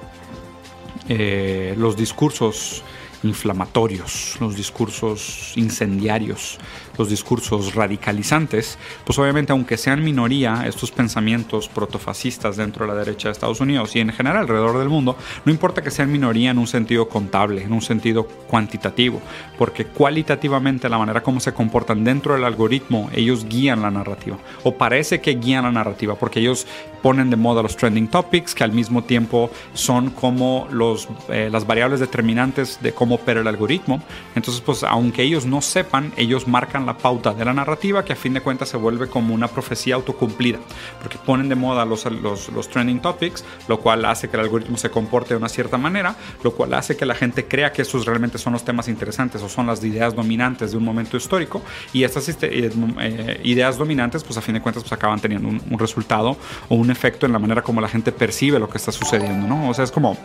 eh, 1.07 1.74
los 1.77 1.95
discursos 1.95 2.83
inflamatorios, 3.24 4.38
los 4.39 4.55
discursos 4.55 5.53
incendiarios, 5.55 6.57
los 6.97 7.09
discursos 7.09 7.75
radicalizantes, 7.75 8.77
pues 9.05 9.17
obviamente 9.19 9.51
aunque 9.51 9.77
sean 9.77 10.03
minoría 10.03 10.63
estos 10.67 10.91
pensamientos 10.91 11.67
protofascistas 11.67 12.57
dentro 12.57 12.86
de 12.86 12.93
la 12.93 13.00
derecha 13.00 13.27
de 13.27 13.33
Estados 13.33 13.59
Unidos 13.59 13.95
y 13.95 14.00
en 14.00 14.12
general 14.12 14.38
alrededor 14.38 14.77
del 14.79 14.89
mundo, 14.89 15.15
no 15.45 15.51
importa 15.51 15.81
que 15.81 15.91
sean 15.91 16.12
minoría 16.12 16.51
en 16.51 16.57
un 16.57 16.67
sentido 16.67 17.07
contable, 17.07 17.63
en 17.63 17.74
un 17.74 17.81
sentido 17.81 18.25
cuantitativo, 18.47 19.21
porque 19.57 19.86
cualitativamente 19.86 20.89
la 20.89 20.97
manera 20.97 21.21
como 21.21 21.39
se 21.39 21.53
comportan 21.53 22.03
dentro 22.03 22.33
del 22.33 22.43
algoritmo, 22.43 23.09
ellos 23.13 23.45
guían 23.47 23.81
la 23.81 23.91
narrativa, 23.91 24.38
o 24.63 24.74
parece 24.74 25.21
que 25.21 25.36
guían 25.36 25.63
la 25.63 25.71
narrativa, 25.71 26.15
porque 26.15 26.39
ellos 26.39 26.67
ponen 27.01 27.29
de 27.29 27.36
moda 27.36 27.62
los 27.62 27.77
trending 27.77 28.07
topics, 28.07 28.53
que 28.53 28.63
al 28.63 28.71
mismo 28.71 29.03
tiempo 29.03 29.50
son 29.74 30.09
como 30.09 30.67
los, 30.71 31.07
eh, 31.29 31.50
las 31.51 31.65
variables 31.65 32.00
determinantes 32.00 32.79
de 32.81 32.91
cómo 32.91 33.06
opera 33.15 33.41
el 33.41 33.47
algoritmo. 33.47 34.01
Entonces, 34.35 34.61
pues 34.61 34.83
aunque 34.83 35.23
ellos 35.23 35.45
no 35.45 35.61
sepan, 35.61 36.11
ellos 36.17 36.47
marcan 36.47 36.85
la 36.85 36.97
pauta 36.97 37.33
de 37.33 37.45
la 37.45 37.53
narrativa 37.53 38.03
que 38.03 38.13
a 38.13 38.15
fin 38.15 38.33
de 38.33 38.41
cuentas 38.41 38.69
se 38.69 38.77
vuelve 38.77 39.07
como 39.07 39.33
una 39.33 39.47
profecía 39.47 39.95
autocumplida, 39.95 40.59
porque 41.01 41.17
ponen 41.17 41.49
de 41.49 41.55
moda 41.55 41.85
los, 41.85 42.05
los, 42.05 42.69
trending 42.69 42.99
topics, 42.99 43.43
lo 43.67 43.79
cual 43.79 44.05
hace 44.05 44.29
que 44.29 44.37
el 44.37 44.43
algoritmo 44.43 44.77
se 44.77 44.89
comporte 44.89 45.29
de 45.29 45.37
una 45.37 45.49
cierta 45.49 45.77
manera, 45.77 46.15
lo 46.43 46.53
cual 46.53 46.73
hace 46.73 46.95
que 46.97 47.05
la 47.05 47.15
gente 47.15 47.45
crea 47.45 47.71
que 47.71 47.81
esos 47.81 48.05
realmente 48.05 48.37
son 48.37 48.53
los 48.53 48.63
temas 48.63 48.87
interesantes 48.87 49.41
o 49.41 49.49
son 49.49 49.67
las 49.67 49.83
ideas 49.83 50.15
dominantes 50.15 50.71
de 50.71 50.77
un 50.77 50.83
momento 50.83 51.17
histórico 51.17 51.61
y 51.93 52.03
estas 52.03 52.27
este, 52.29 52.65
eh, 52.65 52.71
eh, 52.99 53.41
ideas 53.43 53.77
dominantes 53.77 54.23
pues 54.23 54.37
a 54.37 54.41
fin 54.41 54.55
de 54.55 54.61
cuentas 54.61 54.83
pues 54.83 54.93
acaban 54.93 55.19
teniendo 55.19 55.47
un, 55.47 55.61
un 55.69 55.79
resultado 55.79 56.37
o 56.69 56.75
un 56.75 56.91
efecto 56.91 57.25
en 57.25 57.33
la 57.33 57.39
manera 57.39 57.61
como 57.61 57.81
la 57.81 57.87
gente 57.87 58.11
percibe 58.11 58.59
lo 58.59 58.69
que 58.69 58.77
está 58.77 58.91
sucediendo, 58.91 59.47
¿no? 59.47 59.69
O 59.69 59.73
sea, 59.73 59.83
es 59.83 59.91
como 59.91 60.17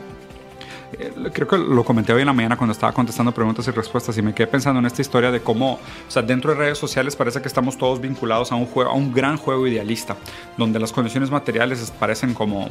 creo 1.32 1.49
que 1.49 1.58
lo 1.58 1.84
comenté 1.84 2.12
hoy 2.12 2.20
en 2.20 2.26
la 2.26 2.32
mañana 2.32 2.56
cuando 2.56 2.72
estaba 2.72 2.92
contestando 2.92 3.32
preguntas 3.32 3.66
y 3.66 3.70
respuestas 3.70 4.16
y 4.18 4.22
me 4.22 4.34
quedé 4.34 4.46
pensando 4.46 4.80
en 4.80 4.87
esta 4.87 5.02
historia 5.02 5.30
de 5.30 5.40
cómo, 5.40 5.75
o 5.75 6.11
sea, 6.11 6.22
dentro 6.22 6.52
de 6.52 6.58
redes 6.58 6.78
sociales 6.78 7.16
parece 7.16 7.40
que 7.40 7.49
estamos 7.49 7.78
todos 7.78 8.00
vinculados 8.00 8.52
a 8.52 8.56
un 8.56 8.66
juego, 8.66 8.90
a 8.90 8.94
un 8.94 9.12
gran 9.12 9.37
juego 9.37 9.66
idealista, 9.66 10.16
donde 10.56 10.78
las 10.78 10.92
condiciones 10.92 11.30
materiales 11.30 11.92
parecen 11.99 12.34
como 12.34 12.68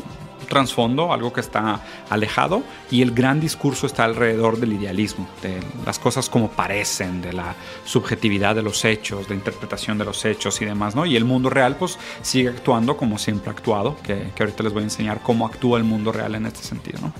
trasfondo, 0.47 1.13
algo 1.13 1.31
que 1.31 1.39
está 1.39 1.79
alejado, 2.09 2.61
y 2.89 3.01
el 3.01 3.11
gran 3.11 3.39
discurso 3.39 3.87
está 3.87 4.03
alrededor 4.03 4.59
del 4.59 4.73
idealismo, 4.73 5.27
de 5.41 5.59
las 5.85 5.97
cosas 5.97 6.29
como 6.29 6.49
parecen, 6.49 7.21
de 7.21 7.31
la 7.31 7.55
subjetividad 7.85 8.53
de 8.53 8.61
los 8.61 8.83
hechos, 8.83 9.29
de 9.29 9.35
interpretación 9.35 9.97
de 9.97 10.05
los 10.05 10.25
hechos 10.25 10.61
y 10.61 10.65
demás, 10.65 10.93
¿no? 10.93 11.05
Y 11.05 11.15
el 11.15 11.23
mundo 11.23 11.49
real, 11.49 11.77
pues, 11.77 11.97
sigue 12.21 12.49
actuando 12.49 12.97
como 12.97 13.17
siempre 13.17 13.49
ha 13.49 13.53
actuado, 13.53 13.95
que, 14.03 14.31
que 14.35 14.43
ahorita 14.43 14.63
les 14.63 14.73
voy 14.73 14.81
a 14.81 14.85
enseñar 14.85 15.21
cómo 15.21 15.45
actúa 15.45 15.77
el 15.77 15.85
mundo 15.85 16.11
real 16.11 16.35
en 16.35 16.45
este 16.45 16.63
sentido, 16.63 16.99
¿no? 17.01 17.13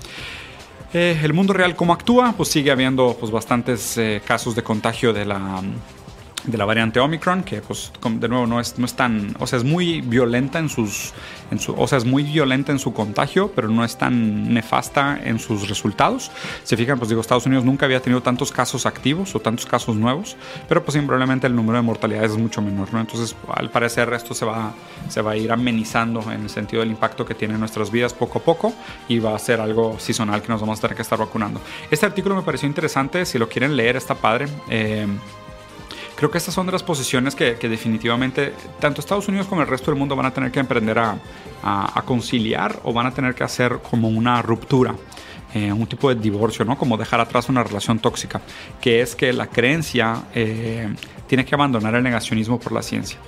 Eh, 0.94 1.18
el 1.22 1.32
mundo 1.32 1.54
real, 1.54 1.74
¿cómo 1.74 1.94
actúa? 1.94 2.34
Pues 2.36 2.50
sigue 2.50 2.70
habiendo 2.70 3.16
pues, 3.18 3.32
bastantes 3.32 3.96
eh, 3.96 4.20
casos 4.26 4.54
de 4.54 4.62
contagio 4.62 5.12
de 5.12 5.24
la 5.24 5.62
de 6.44 6.58
la 6.58 6.64
variante 6.64 7.00
Omicron, 7.00 7.42
que 7.44 7.60
pues 7.60 7.92
de 8.02 8.28
nuevo 8.28 8.46
no 8.46 8.60
es, 8.60 8.78
no 8.78 8.86
es 8.86 8.94
tan, 8.94 9.34
o 9.38 9.46
sea, 9.46 9.58
es 9.58 9.64
muy 9.64 10.00
violenta 10.00 10.58
en 10.58 10.68
sus, 10.68 11.12
en 11.50 11.60
su, 11.60 11.72
o 11.74 11.86
sea, 11.86 11.98
es 11.98 12.04
muy 12.04 12.22
violenta 12.24 12.72
en 12.72 12.78
su 12.78 12.92
contagio, 12.92 13.52
pero 13.54 13.68
no 13.68 13.84
es 13.84 13.96
tan 13.96 14.52
nefasta 14.52 15.20
en 15.22 15.38
sus 15.38 15.68
resultados. 15.68 16.30
Se 16.64 16.76
fijan, 16.76 16.98
pues 16.98 17.08
digo, 17.08 17.20
Estados 17.20 17.46
Unidos 17.46 17.64
nunca 17.64 17.86
había 17.86 18.00
tenido 18.00 18.22
tantos 18.22 18.50
casos 18.50 18.86
activos 18.86 19.34
o 19.34 19.40
tantos 19.40 19.66
casos 19.66 19.96
nuevos, 19.96 20.36
pero 20.68 20.84
pues 20.84 20.96
probablemente 20.96 21.46
el 21.46 21.54
número 21.54 21.78
de 21.78 21.82
mortalidades 21.82 22.32
es 22.32 22.38
mucho 22.38 22.60
menor, 22.62 22.92
¿no? 22.92 23.00
Entonces, 23.00 23.36
al 23.54 23.70
parecer 23.70 24.12
esto 24.12 24.34
se 24.34 24.44
va, 24.44 24.72
se 25.08 25.22
va 25.22 25.32
a 25.32 25.36
ir 25.36 25.50
amenizando 25.52 26.20
en 26.32 26.42
el 26.42 26.50
sentido 26.50 26.80
del 26.80 26.90
impacto 26.90 27.24
que 27.24 27.34
tiene 27.34 27.54
en 27.54 27.60
nuestras 27.60 27.90
vidas 27.90 28.12
poco 28.12 28.38
a 28.38 28.42
poco 28.42 28.72
y 29.08 29.18
va 29.18 29.34
a 29.34 29.38
ser 29.38 29.60
algo 29.60 29.98
seasonal 29.98 30.42
que 30.42 30.48
nos 30.48 30.60
vamos 30.60 30.78
a 30.78 30.82
tener 30.82 30.96
que 30.96 31.02
estar 31.02 31.18
vacunando. 31.18 31.60
Este 31.90 32.06
artículo 32.06 32.34
me 32.34 32.42
pareció 32.42 32.68
interesante, 32.68 33.24
si 33.26 33.38
lo 33.38 33.48
quieren 33.48 33.76
leer 33.76 33.96
está 33.96 34.14
padre. 34.14 34.48
Eh, 34.68 35.06
Creo 36.22 36.30
que 36.30 36.38
estas 36.38 36.54
son 36.54 36.66
de 36.66 36.70
las 36.70 36.84
posiciones 36.84 37.34
que, 37.34 37.56
definitivamente 37.56 38.54
tanto 38.78 39.00
Estados 39.00 39.26
Unidos 39.26 39.48
como 39.48 39.60
el 39.60 39.66
resto 39.66 39.90
del 39.90 39.98
mundo 39.98 40.14
van 40.14 40.26
a 40.26 40.30
tener 40.32 40.52
que 40.52 40.60
emprender 40.60 40.96
a, 40.96 41.18
conciliar 42.04 42.78
o 42.84 42.92
van 42.92 43.06
a 43.06 43.10
tener 43.10 43.34
que 43.34 43.42
hacer 43.42 43.80
como 43.82 44.08
una 44.08 44.40
ruptura. 44.40 44.94
Eh, 45.52 45.72
un 45.72 45.84
tipo 45.88 46.14
de 46.14 46.14
divorcio, 46.14 46.64
¿no? 46.64 46.78
Como 46.78 46.96
dejar 46.96 47.18
atrás 47.18 47.48
una 47.48 47.64
relación 47.64 47.98
tóxica, 47.98 48.40
que 48.80 49.00
es 49.00 49.16
que 49.16 49.32
la 49.32 49.48
creencia 49.48 50.22
eh, 50.32 50.94
tiene 51.26 51.44
que 51.44 51.56
abandonar 51.56 51.96
el 51.96 52.04
negacionismo 52.04 52.60
por 52.60 52.70
la 52.70 52.82
ciencia. 52.82 53.18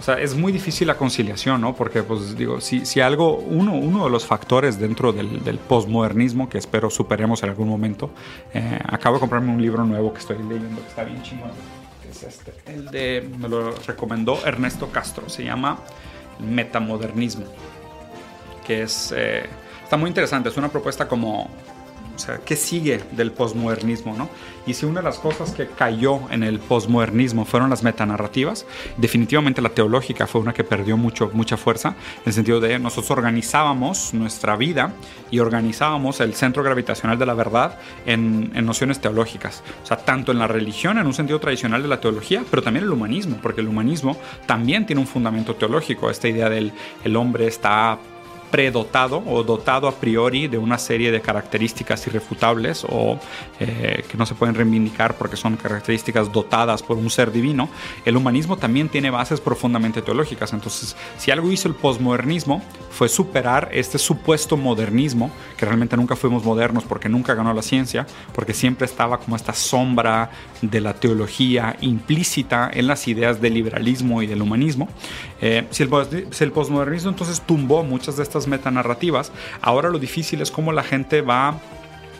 O 0.00 0.02
sea, 0.02 0.18
es 0.18 0.34
muy 0.34 0.50
difícil 0.50 0.88
la 0.88 0.96
conciliación, 0.96 1.60
¿no? 1.60 1.76
Porque, 1.76 2.02
pues, 2.02 2.36
digo, 2.36 2.60
si, 2.60 2.84
si 2.86 3.00
algo, 3.00 3.36
uno, 3.36 3.72
uno 3.72 4.02
de 4.02 4.10
los 4.10 4.26
factores 4.26 4.80
dentro 4.80 5.12
del, 5.12 5.44
del 5.44 5.58
postmodernismo, 5.58 6.48
que 6.48 6.58
espero 6.58 6.90
superemos 6.90 7.44
en 7.44 7.50
algún 7.50 7.68
momento, 7.68 8.10
eh, 8.52 8.80
acabo 8.84 9.14
de 9.14 9.20
comprarme 9.20 9.52
un 9.52 9.62
libro 9.62 9.84
nuevo 9.84 10.12
que 10.12 10.18
estoy 10.18 10.38
leyendo, 10.38 10.82
que 10.82 10.88
está 10.88 11.04
bien 11.04 11.22
chingón 11.22 11.52
este. 12.22 12.52
El 12.66 12.86
de, 12.86 13.28
me 13.38 13.48
lo 13.48 13.74
recomendó 13.86 14.44
Ernesto 14.44 14.90
Castro, 14.90 15.28
se 15.28 15.44
llama 15.44 15.80
Metamodernismo, 16.38 17.46
que 18.66 18.82
es, 18.82 19.12
eh, 19.16 19.44
está 19.82 19.96
muy 19.96 20.08
interesante, 20.08 20.48
es 20.48 20.56
una 20.56 20.68
propuesta 20.68 21.08
como 21.08 21.50
o 22.16 22.18
sea, 22.18 22.38
¿qué 22.38 22.56
sigue 22.56 23.02
del 23.12 23.30
posmodernismo? 23.30 24.16
¿no? 24.16 24.28
Y 24.66 24.74
si 24.74 24.86
una 24.86 25.00
de 25.00 25.04
las 25.04 25.18
cosas 25.18 25.52
que 25.52 25.68
cayó 25.68 26.22
en 26.30 26.42
el 26.42 26.58
posmodernismo 26.58 27.44
fueron 27.44 27.70
las 27.70 27.82
metanarrativas, 27.82 28.66
definitivamente 28.96 29.62
la 29.62 29.68
teológica 29.68 30.26
fue 30.26 30.40
una 30.40 30.52
que 30.52 30.64
perdió 30.64 30.96
mucho, 30.96 31.30
mucha 31.32 31.56
fuerza, 31.56 31.90
en 31.90 32.22
el 32.24 32.32
sentido 32.32 32.58
de 32.58 32.78
nosotros 32.78 33.10
organizábamos 33.12 34.14
nuestra 34.14 34.56
vida 34.56 34.92
y 35.30 35.38
organizábamos 35.38 36.20
el 36.20 36.34
centro 36.34 36.62
gravitacional 36.62 37.18
de 37.18 37.26
la 37.26 37.34
verdad 37.34 37.78
en, 38.06 38.50
en 38.54 38.66
nociones 38.66 39.00
teológicas. 39.00 39.62
O 39.82 39.86
sea, 39.86 39.98
tanto 39.98 40.32
en 40.32 40.38
la 40.38 40.48
religión, 40.48 40.98
en 40.98 41.06
un 41.06 41.14
sentido 41.14 41.38
tradicional 41.38 41.82
de 41.82 41.88
la 41.88 42.00
teología, 42.00 42.42
pero 42.50 42.62
también 42.62 42.86
el 42.86 42.92
humanismo, 42.92 43.38
porque 43.42 43.60
el 43.60 43.68
humanismo 43.68 44.16
también 44.46 44.86
tiene 44.86 45.00
un 45.00 45.06
fundamento 45.06 45.54
teológico. 45.54 46.10
Esta 46.10 46.28
idea 46.28 46.48
del 46.48 46.72
el 47.04 47.16
hombre 47.16 47.46
está 47.46 47.98
predotado 48.56 49.22
o 49.26 49.42
dotado 49.42 49.86
a 49.86 49.92
priori 49.92 50.48
de 50.48 50.56
una 50.56 50.78
serie 50.78 51.12
de 51.12 51.20
características 51.20 52.06
irrefutables 52.06 52.86
o 52.88 53.18
eh, 53.60 54.02
que 54.08 54.16
no 54.16 54.24
se 54.24 54.34
pueden 54.34 54.54
reivindicar 54.54 55.18
porque 55.18 55.36
son 55.36 55.58
características 55.58 56.32
dotadas 56.32 56.82
por 56.82 56.96
un 56.96 57.10
ser 57.10 57.30
divino, 57.30 57.68
el 58.06 58.16
humanismo 58.16 58.56
también 58.56 58.88
tiene 58.88 59.10
bases 59.10 59.42
profundamente 59.42 60.00
teológicas. 60.00 60.54
Entonces, 60.54 60.96
si 61.18 61.30
algo 61.30 61.52
hizo 61.52 61.68
el 61.68 61.74
posmodernismo 61.74 62.62
fue 62.90 63.10
superar 63.10 63.68
este 63.72 63.98
supuesto 63.98 64.56
modernismo, 64.56 65.30
que 65.58 65.66
realmente 65.66 65.94
nunca 65.94 66.16
fuimos 66.16 66.42
modernos 66.42 66.84
porque 66.84 67.10
nunca 67.10 67.34
ganó 67.34 67.52
la 67.52 67.60
ciencia, 67.60 68.06
porque 68.32 68.54
siempre 68.54 68.86
estaba 68.86 69.18
como 69.18 69.36
esta 69.36 69.52
sombra 69.52 70.30
de 70.62 70.80
la 70.80 70.94
teología 70.94 71.76
implícita 71.82 72.70
en 72.72 72.86
las 72.86 73.06
ideas 73.06 73.38
del 73.38 73.52
liberalismo 73.52 74.22
y 74.22 74.26
del 74.26 74.40
humanismo. 74.40 74.88
Eh, 75.42 75.66
si, 75.68 75.82
el, 75.82 75.90
si 76.30 76.44
el 76.44 76.52
posmodernismo 76.52 77.10
entonces 77.10 77.42
tumbó 77.42 77.84
muchas 77.84 78.16
de 78.16 78.22
estas 78.22 78.45
metanarrativas, 78.46 79.32
ahora 79.60 79.90
lo 79.90 79.98
difícil 79.98 80.40
es 80.40 80.50
cómo 80.50 80.72
la 80.72 80.82
gente 80.82 81.20
va 81.22 81.58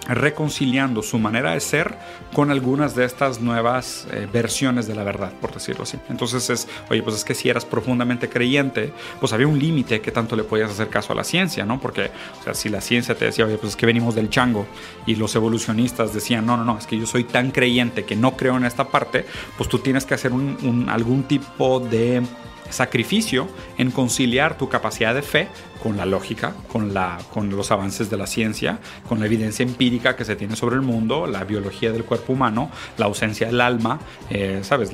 reconciliando 0.09 1.03
su 1.03 1.19
manera 1.19 1.53
de 1.53 1.61
ser 1.61 1.97
con 2.33 2.51
algunas 2.51 2.95
de 2.95 3.05
estas 3.05 3.41
nuevas 3.41 4.07
eh, 4.13 4.29
versiones 4.33 4.87
de 4.87 4.95
la 4.95 5.05
verdad, 5.05 5.33
por 5.41 5.53
decirlo 5.53 5.83
así. 5.83 5.99
Entonces 6.09 6.49
es, 6.51 6.69
oye, 6.91 7.03
pues 7.03 7.17
es 7.17 7.25
que 7.25 7.35
si 7.35 7.49
eras 7.49 7.65
profundamente 7.65 8.29
creyente, 8.29 8.93
pues 9.21 9.33
había 9.33 9.49
un 9.49 9.59
límite 9.59 10.01
que 10.01 10.13
tanto 10.13 10.37
le 10.37 10.45
podías 10.45 10.71
hacer 10.71 10.89
caso 10.89 11.13
a 11.13 11.17
la 11.17 11.25
ciencia, 11.25 11.65
¿no? 11.65 11.81
Porque, 11.81 12.11
o 12.41 12.45
sea, 12.45 12.55
si 12.55 12.69
la 12.69 12.81
ciencia 12.81 13.15
te 13.15 13.25
decía, 13.25 13.47
oye, 13.47 13.57
pues 13.57 13.71
es 13.71 13.77
que 13.77 13.87
venimos 13.87 14.15
del 14.15 14.31
chango 14.31 14.67
y 15.07 15.17
los 15.17 15.35
evolucionistas 15.35 16.13
decían, 16.13 16.47
no, 16.47 16.57
no, 16.57 16.65
no, 16.65 16.79
es 16.79 16.87
que 16.87 16.99
yo 16.99 17.07
soy 17.07 17.25
tan 17.25 17.51
creyente 17.51 18.05
que 18.05 18.17
no 18.17 18.37
creo 18.37 18.57
en 18.57 18.65
esta 18.65 18.89
parte, 18.89 19.27
pues 19.57 19.69
tú 19.69 19.79
tienes 19.79 20.05
que 20.05 20.15
hacer 20.15 20.33
un, 20.33 20.87
algún 20.89 21.25
tipo 21.25 21.81
de 21.81 22.23
sacrificio 22.71 23.49
en 23.79 23.91
conciliar 23.91 24.59
tu 24.59 24.69
capacidad 24.69 25.15
de 25.15 25.23
fe 25.23 25.49
con 25.83 25.97
la 25.97 26.07
lógica, 26.07 26.55
con, 26.73 26.95
la, 26.95 27.19
con 27.33 27.51
los 27.51 27.71
avances 27.71 28.11
de 28.11 28.17
la 28.17 28.27
ciencia, 28.27 28.79
con 29.09 29.21
la 29.21 29.27
evidencia 29.27 29.63
empírica 29.63 30.17
que 30.17 30.25
se 30.25 30.35
tiene 30.35 30.57
sobre 30.57 30.77
el 30.77 30.83
mundo, 30.83 31.27
la 31.27 31.45
biología 31.45 31.93
del 31.93 32.05
cuerpo 32.05 32.33
humano, 32.33 32.71
la 32.99 33.07
ausencia 33.07 33.47
del 33.47 33.61
alma, 33.61 34.01
eh, 34.31 34.61
¿sabes? 34.63 34.91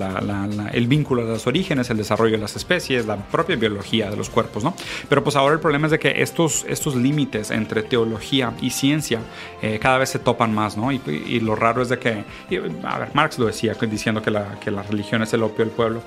el 0.72 0.86
vínculo 0.88 1.24
de 1.24 1.32
los 1.32 1.46
orígenes, 1.46 1.88
el 1.90 1.96
desarrollo 1.96 2.32
de 2.32 2.38
las 2.38 2.56
especies, 2.56 3.06
la 3.06 3.16
propia 3.16 3.56
biología 3.56 4.10
de 4.10 4.16
los 4.16 4.28
cuerpos, 4.28 4.64
¿no? 4.64 4.74
Pero 5.08 5.24
pues 5.24 5.36
ahora 5.36 5.54
el 5.54 5.60
problema 5.60 5.86
es 5.86 5.92
de 5.92 5.98
que 5.98 6.20
estos, 6.22 6.66
estos 6.68 6.94
límites 6.94 7.50
entre 7.50 7.82
teología 7.82 8.52
y 8.60 8.70
ciencia 8.70 9.20
eh, 9.62 9.78
cada 9.80 9.98
vez 9.98 10.10
se 10.10 10.18
topan 10.18 10.54
más, 10.54 10.76
¿no? 10.76 10.92
Y, 10.92 11.40
lo 11.42 11.56
raro 11.56 11.82
es 11.82 11.88
de 11.88 11.98
que, 11.98 12.24
a 12.84 12.98
ver, 12.98 13.08
Marx 13.14 13.38
lo 13.38 13.46
decía 13.46 13.74
diciendo 13.80 14.22
que 14.22 14.30
la, 14.30 14.60
que 14.60 14.70
la 14.70 14.82
religión 14.82 15.22
es 15.22 15.32
el 15.32 15.42
opio 15.42 15.64
del 15.64 15.74
pueblo. 15.74 16.02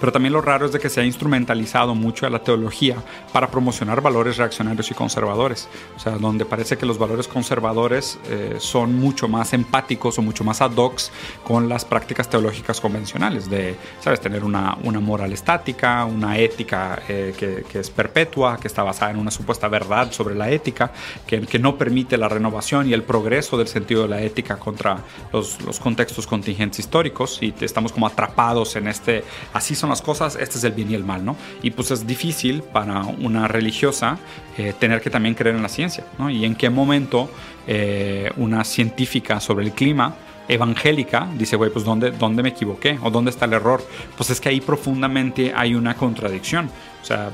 Pero 0.00 0.12
también 0.12 0.32
lo 0.32 0.40
raro 0.40 0.66
es 0.66 0.72
de 0.72 0.80
que 0.80 0.88
se 0.88 1.00
ha 1.00 1.04
instrumentalizado 1.04 1.94
mucho 1.94 2.26
a 2.26 2.30
la 2.30 2.40
teología 2.40 2.96
para 3.32 3.50
promocionar 3.50 4.00
valores 4.00 4.36
reaccionarios 4.36 4.90
y 4.90 4.94
conservadores. 4.94 5.68
O 5.96 6.00
sea, 6.00 6.12
donde 6.18 6.44
parece 6.44 6.76
que 6.76 6.86
los 6.86 6.98
valores 6.98 7.28
conservadores 7.28 8.18
eh, 8.28 8.56
son 8.58 8.94
mucho 8.94 9.28
más 9.28 9.52
empáticos 9.52 10.18
o 10.18 10.22
mucho 10.22 10.44
más 10.44 10.60
ad 10.60 10.76
hoc 10.76 10.96
con 11.44 11.68
las 11.68 11.84
prácticas 11.84 12.28
teológicas 12.28 12.80
convencionales, 12.80 13.50
de, 13.50 13.76
¿sabes?, 14.00 14.20
tener 14.20 14.44
una, 14.44 14.76
una 14.84 15.00
moral 15.00 15.32
estática, 15.32 16.04
una 16.04 16.38
ética 16.38 17.02
eh, 17.08 17.34
que, 17.36 17.64
que, 17.70 17.80
es 17.80 17.90
perpetua, 17.90 18.58
que 18.58 18.68
está 18.68 18.82
basada 18.82 19.10
en 19.10 19.18
una 19.18 19.30
supuesta 19.30 19.68
verdad 19.68 20.12
sobre 20.12 20.34
la 20.34 20.50
ética, 20.50 20.92
que, 21.26 21.40
que, 21.42 21.58
no 21.58 21.76
permite 21.76 22.16
la 22.16 22.28
renovación 22.28 22.88
y 22.88 22.92
el 22.92 23.02
progreso 23.02 23.58
del 23.58 23.68
sentido 23.68 24.02
de 24.02 24.08
la 24.08 24.22
ética 24.22 24.56
contra 24.56 24.98
los, 25.32 25.60
los 25.62 25.80
contextos 25.80 26.26
contingentes 26.26 26.78
históricos 26.78 27.38
y 27.42 27.52
estamos 27.60 27.92
como 27.92 28.06
atrapados 28.06 28.76
en 28.76 28.88
este 28.88 29.24
así 29.66 29.74
son 29.74 29.90
las 29.90 30.00
cosas, 30.00 30.36
este 30.36 30.58
es 30.58 30.64
el 30.64 30.72
bien 30.72 30.92
y 30.92 30.94
el 30.94 31.02
mal, 31.02 31.24
¿no? 31.24 31.36
Y 31.60 31.72
pues 31.72 31.90
es 31.90 32.06
difícil 32.06 32.62
para 32.62 33.00
una 33.02 33.48
religiosa 33.48 34.16
eh, 34.56 34.72
tener 34.78 35.00
que 35.00 35.10
también 35.10 35.34
creer 35.34 35.56
en 35.56 35.62
la 35.62 35.68
ciencia, 35.68 36.04
¿no? 36.18 36.30
Y 36.30 36.44
en 36.44 36.54
qué 36.54 36.70
momento 36.70 37.28
eh, 37.66 38.30
una 38.36 38.62
científica 38.62 39.40
sobre 39.40 39.64
el 39.64 39.72
clima 39.72 40.14
evangélica 40.48 41.28
dice, 41.36 41.56
güey, 41.56 41.72
pues 41.72 41.84
¿dónde, 41.84 42.12
¿dónde 42.12 42.44
me 42.44 42.50
equivoqué? 42.50 43.00
¿O 43.02 43.10
dónde 43.10 43.32
está 43.32 43.46
el 43.46 43.54
error? 43.54 43.84
Pues 44.16 44.30
es 44.30 44.40
que 44.40 44.50
ahí 44.50 44.60
profundamente 44.60 45.52
hay 45.52 45.74
una 45.74 45.96
contradicción. 45.96 46.70
O 47.02 47.04
sea, 47.04 47.32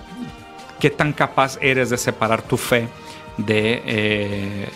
¿qué 0.80 0.88
tan 0.88 1.12
capaz 1.12 1.58
eres 1.60 1.90
de 1.90 1.98
separar 1.98 2.40
tu 2.40 2.56
fe 2.56 2.88
de... 3.36 3.82
Eh, 3.84 4.68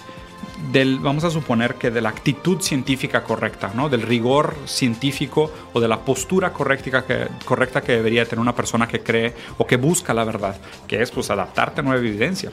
del, 0.72 0.98
vamos 0.98 1.24
a 1.24 1.30
suponer 1.30 1.74
que 1.74 1.90
de 1.90 2.00
la 2.00 2.08
actitud 2.08 2.60
científica 2.60 3.22
correcta, 3.24 3.72
¿no? 3.74 3.88
del 3.88 4.02
rigor 4.02 4.56
científico 4.66 5.50
o 5.72 5.80
de 5.80 5.88
la 5.88 6.00
postura 6.00 6.52
correcta 6.52 7.04
que, 7.04 7.28
correcta 7.44 7.80
que 7.80 7.92
debería 7.92 8.24
tener 8.24 8.40
una 8.40 8.54
persona 8.54 8.86
que 8.88 9.00
cree 9.00 9.34
o 9.58 9.66
que 9.66 9.76
busca 9.76 10.14
la 10.14 10.24
verdad, 10.24 10.56
que 10.86 11.02
es 11.02 11.10
pues 11.10 11.30
adaptarte 11.30 11.80
a 11.80 11.84
nueva 11.84 12.00
evidencia. 12.00 12.50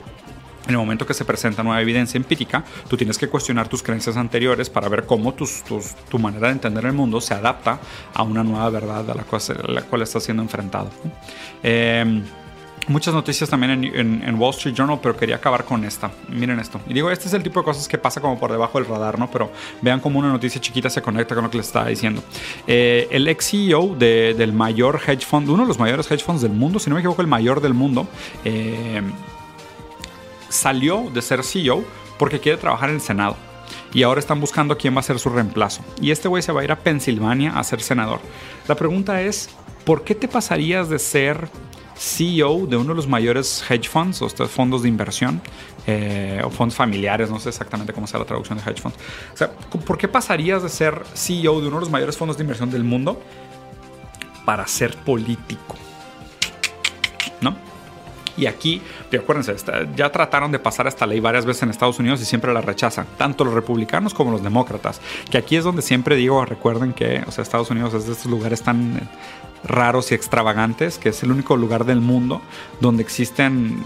En 0.66 0.70
el 0.70 0.78
momento 0.78 1.06
que 1.06 1.12
se 1.12 1.26
presenta 1.26 1.62
nueva 1.62 1.82
evidencia 1.82 2.16
empírica, 2.16 2.64
tú 2.88 2.96
tienes 2.96 3.18
que 3.18 3.28
cuestionar 3.28 3.68
tus 3.68 3.82
creencias 3.82 4.16
anteriores 4.16 4.70
para 4.70 4.88
ver 4.88 5.04
cómo 5.04 5.34
tus, 5.34 5.62
tu 5.62 6.18
manera 6.18 6.46
de 6.46 6.54
entender 6.54 6.86
el 6.86 6.94
mundo 6.94 7.20
se 7.20 7.34
adapta 7.34 7.80
a 8.14 8.22
una 8.22 8.42
nueva 8.42 8.70
verdad 8.70 9.10
a 9.10 9.14
la 9.14 9.24
cual, 9.24 9.42
cual 9.90 10.02
estás 10.02 10.22
siendo 10.22 10.42
enfrentado. 10.42 10.88
Eh, 11.62 12.22
muchas 12.88 13.14
noticias 13.14 13.48
también 13.48 13.84
en, 13.84 14.34
Wall 14.36 14.50
Street 14.50 14.74
Journal, 14.74 14.98
pero 15.02 15.16
quería 15.16 15.36
acabar 15.36 15.64
con 15.64 15.84
esta. 15.84 16.10
Miren 16.28 16.58
esto. 16.60 16.80
Y 16.88 16.94
digo, 16.94 17.10
este 17.10 17.28
es 17.28 17.34
el 17.34 17.42
tipo 17.42 17.60
de 17.60 17.64
cosas 17.64 17.88
que 17.88 17.98
pasa 17.98 18.20
como 18.20 18.38
por 18.38 18.50
debajo 18.50 18.78
del 18.78 18.88
radar, 18.88 19.18
¿no? 19.18 19.30
Pero 19.30 19.50
vean 19.80 20.00
cómo 20.00 20.18
una 20.18 20.28
noticia 20.28 20.60
chiquita 20.60 20.90
se 20.90 21.02
conecta 21.02 21.34
con 21.34 21.44
lo 21.44 21.50
que 21.50 21.58
les 21.58 21.66
estaba 21.66 21.86
diciendo. 21.86 22.22
Eh, 22.66 23.08
el 23.10 23.28
ex 23.28 23.50
CEO 23.50 23.94
del 23.94 24.52
mayor 24.52 25.00
hedge 25.06 25.24
fund, 25.24 25.48
uno 25.48 25.62
de 25.62 25.68
los 25.68 25.78
mayores 25.78 26.10
hedge 26.10 26.24
funds 26.24 26.42
del 26.42 26.52
mundo, 26.52 26.78
si 26.78 26.90
no 26.90 26.94
me 26.94 27.00
equivoco, 27.00 27.22
el 27.22 27.28
mayor 27.28 27.60
del 27.60 27.74
mundo, 27.74 28.06
eh, 28.44 29.02
salió 30.48 31.10
de 31.12 31.22
ser 31.22 31.42
CEO 31.42 31.84
porque 32.18 32.40
quiere 32.40 32.58
trabajar 32.58 32.88
en 32.88 32.96
el 32.96 33.00
Senado. 33.00 33.36
Y 33.92 34.02
ahora 34.02 34.18
están 34.18 34.40
buscando 34.40 34.76
quién 34.76 34.94
va 34.96 35.00
a 35.00 35.04
ser 35.04 35.18
su 35.18 35.28
reemplazo. 35.28 35.82
Y 36.00 36.10
este 36.10 36.28
güey 36.28 36.42
se 36.42 36.52
va 36.52 36.60
a 36.60 36.64
ir 36.64 36.72
a 36.72 36.78
Pensilvania 36.80 37.56
a 37.56 37.62
ser 37.62 37.80
senador. 37.80 38.20
La 38.66 38.74
pregunta 38.74 39.22
es, 39.22 39.50
¿por 39.84 40.02
qué 40.02 40.14
te 40.16 40.26
pasarías 40.26 40.88
de 40.88 40.98
ser 40.98 41.48
CEO 41.96 42.66
de 42.66 42.76
uno 42.76 42.90
de 42.90 42.94
los 42.94 43.06
mayores 43.06 43.64
hedge 43.68 43.88
funds, 43.88 44.20
o 44.22 44.26
estos 44.26 44.50
fondos 44.50 44.82
de 44.82 44.88
inversión, 44.88 45.40
eh, 45.86 46.40
o 46.44 46.50
fondos 46.50 46.76
familiares, 46.76 47.30
no 47.30 47.38
sé 47.38 47.50
exactamente 47.50 47.92
cómo 47.92 48.06
sea 48.06 48.18
la 48.20 48.26
traducción 48.26 48.58
de 48.58 48.64
hedge 48.64 48.80
funds. 48.80 48.96
O 49.32 49.36
sea, 49.36 49.50
¿por 49.50 49.98
qué 49.98 50.08
pasarías 50.08 50.62
de 50.62 50.68
ser 50.68 51.02
CEO 51.14 51.60
de 51.60 51.68
uno 51.68 51.76
de 51.76 51.80
los 51.80 51.90
mayores 51.90 52.16
fondos 52.16 52.36
de 52.36 52.42
inversión 52.42 52.70
del 52.70 52.84
mundo 52.84 53.20
para 54.44 54.66
ser 54.66 54.96
político? 54.96 55.76
¿No? 57.40 57.56
Y 58.36 58.46
aquí, 58.46 58.82
acuérdense, 59.16 59.54
ya 59.94 60.10
trataron 60.10 60.50
de 60.50 60.58
pasar 60.58 60.86
esta 60.88 61.06
ley 61.06 61.20
varias 61.20 61.46
veces 61.46 61.62
en 61.62 61.70
Estados 61.70 61.98
Unidos 62.00 62.20
y 62.20 62.24
siempre 62.24 62.52
la 62.52 62.60
rechazan, 62.60 63.06
tanto 63.16 63.44
los 63.44 63.54
republicanos 63.54 64.12
como 64.12 64.32
los 64.32 64.42
demócratas. 64.42 65.00
Que 65.30 65.38
aquí 65.38 65.56
es 65.56 65.62
donde 65.62 65.82
siempre 65.82 66.16
digo, 66.16 66.44
recuerden 66.44 66.92
que 66.92 67.22
o 67.26 67.30
sea, 67.30 67.42
Estados 67.42 67.70
Unidos 67.70 67.94
es 67.94 68.06
de 68.06 68.12
estos 68.12 68.26
lugares 68.26 68.62
tan 68.62 69.08
raros 69.64 70.12
y 70.12 70.14
extravagantes, 70.14 70.98
que 70.98 71.10
es 71.10 71.22
el 71.22 71.32
único 71.32 71.56
lugar 71.56 71.84
del 71.84 72.00
mundo 72.00 72.40
donde 72.80 73.02
existen 73.02 73.82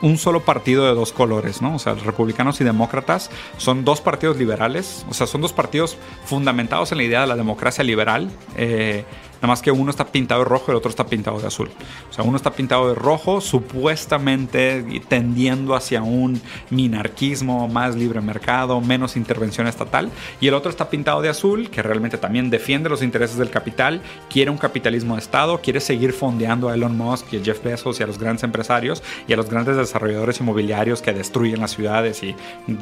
un 0.00 0.16
solo 0.16 0.40
partido 0.40 0.86
de 0.86 0.94
dos 0.94 1.12
colores, 1.12 1.60
¿no? 1.60 1.74
O 1.74 1.78
sea, 1.78 1.94
republicanos 1.94 2.60
y 2.60 2.64
demócratas 2.64 3.30
son 3.56 3.84
dos 3.84 4.00
partidos 4.00 4.36
liberales, 4.36 5.04
o 5.08 5.14
sea, 5.14 5.26
son 5.26 5.40
dos 5.40 5.52
partidos 5.52 5.96
fundamentados 6.24 6.92
en 6.92 6.98
la 6.98 7.04
idea 7.04 7.20
de 7.22 7.26
la 7.26 7.36
democracia 7.36 7.82
liberal. 7.82 8.30
Eh, 8.56 9.04
Nada 9.38 9.48
más 9.48 9.62
que 9.62 9.70
uno 9.70 9.90
está 9.90 10.06
pintado 10.06 10.42
de 10.42 10.48
rojo 10.48 10.64
y 10.68 10.70
el 10.72 10.76
otro 10.76 10.90
está 10.90 11.06
pintado 11.06 11.40
de 11.40 11.46
azul. 11.46 11.70
O 12.10 12.12
sea, 12.12 12.24
uno 12.24 12.36
está 12.36 12.52
pintado 12.52 12.88
de 12.88 12.94
rojo, 12.94 13.40
supuestamente 13.40 14.84
tendiendo 15.08 15.74
hacia 15.74 16.02
un 16.02 16.40
minarquismo, 16.70 17.68
más 17.68 17.94
libre 17.94 18.20
mercado, 18.20 18.80
menos 18.80 19.16
intervención 19.16 19.66
estatal. 19.66 20.10
Y 20.40 20.48
el 20.48 20.54
otro 20.54 20.70
está 20.70 20.90
pintado 20.90 21.22
de 21.22 21.28
azul, 21.28 21.70
que 21.70 21.82
realmente 21.82 22.18
también 22.18 22.50
defiende 22.50 22.88
los 22.88 23.02
intereses 23.02 23.38
del 23.38 23.50
capital, 23.50 24.02
quiere 24.28 24.50
un 24.50 24.58
capitalismo 24.58 25.14
de 25.14 25.20
Estado, 25.20 25.60
quiere 25.60 25.80
seguir 25.80 26.12
fondeando 26.12 26.68
a 26.68 26.74
Elon 26.74 26.96
Musk 26.96 27.32
y 27.32 27.36
a 27.38 27.44
Jeff 27.44 27.62
Bezos 27.62 28.00
y 28.00 28.02
a 28.02 28.06
los 28.06 28.18
grandes 28.18 28.42
empresarios 28.42 29.02
y 29.26 29.32
a 29.32 29.36
los 29.36 29.48
grandes 29.48 29.76
desarrolladores 29.76 30.40
inmobiliarios 30.40 31.00
que 31.02 31.12
destruyen 31.12 31.60
las 31.60 31.72
ciudades 31.72 32.22
y 32.22 32.34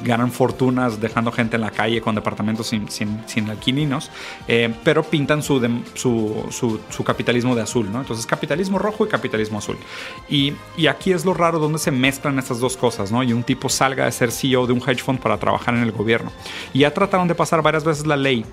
ganan 0.04 0.32
fortunas 0.32 1.00
dejando 1.00 1.32
gente 1.32 1.56
en 1.56 1.62
la 1.62 1.70
calle 1.70 2.00
con 2.00 2.14
departamentos 2.14 2.68
sin, 2.68 2.90
sin, 2.90 3.22
sin 3.26 3.50
alquilinos, 3.50 4.10
eh, 4.48 4.72
pero 4.84 5.02
pintan 5.02 5.42
su, 5.42 5.60
su 5.94 6.45
su, 6.50 6.80
capitalismo 7.04 7.54
de 7.54 7.62
azul, 7.62 7.90
¿no? 7.90 8.00
Entonces 8.00 8.26
capitalismo 8.26 8.78
rojo 8.78 9.06
y 9.06 9.08
capitalismo 9.08 9.58
azul. 9.58 9.76
Y, 10.28 10.54
aquí 10.88 11.12
es 11.12 11.24
lo 11.24 11.34
raro 11.34 11.58
donde 11.58 11.78
se 11.78 11.90
mezclan 11.90 12.38
estas 12.38 12.60
dos 12.60 12.76
cosas, 12.76 13.12
¿no? 13.12 13.22
Y 13.22 13.32
un 13.32 13.42
tipo 13.42 13.68
salga 13.68 14.04
de 14.04 14.12
ser 14.12 14.30
CEO 14.30 14.66
de 14.66 14.72
un 14.72 14.80
hedge 14.80 15.02
fund 15.02 15.20
para 15.20 15.38
trabajar 15.38 15.74
en 15.74 15.82
el 15.82 15.92
gobierno. 15.92 16.32
Y 16.72 16.80
ya 16.80 16.92
trataron 16.92 17.28
de 17.28 17.34
pasar 17.34 17.62
varias 17.62 17.84
veces 17.84 18.06
la 18.06 18.16
ley 18.16 18.44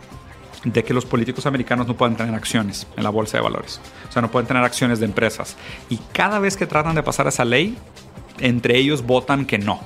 de 0.63 0.83
que 0.83 0.93
los 0.93 1.05
políticos 1.05 1.45
americanos 1.45 1.87
no 1.87 1.95
pueden 1.95 2.15
tener 2.15 2.33
acciones 2.33 2.87
en 2.95 3.03
la 3.03 3.09
bolsa 3.09 3.37
de 3.37 3.43
valores. 3.43 3.81
O 4.07 4.11
sea, 4.11 4.21
no 4.21 4.31
pueden 4.31 4.47
tener 4.47 4.63
acciones 4.63 4.99
de 4.99 5.05
empresas. 5.05 5.57
Y 5.89 5.97
cada 6.13 6.39
vez 6.39 6.55
que 6.57 6.65
tratan 6.65 6.95
de 6.95 7.03
pasar 7.03 7.27
esa 7.27 7.43
ley, 7.43 7.77
entre 8.39 8.77
ellos 8.77 9.03
votan 9.03 9.45
que 9.45 9.57
no. 9.57 9.81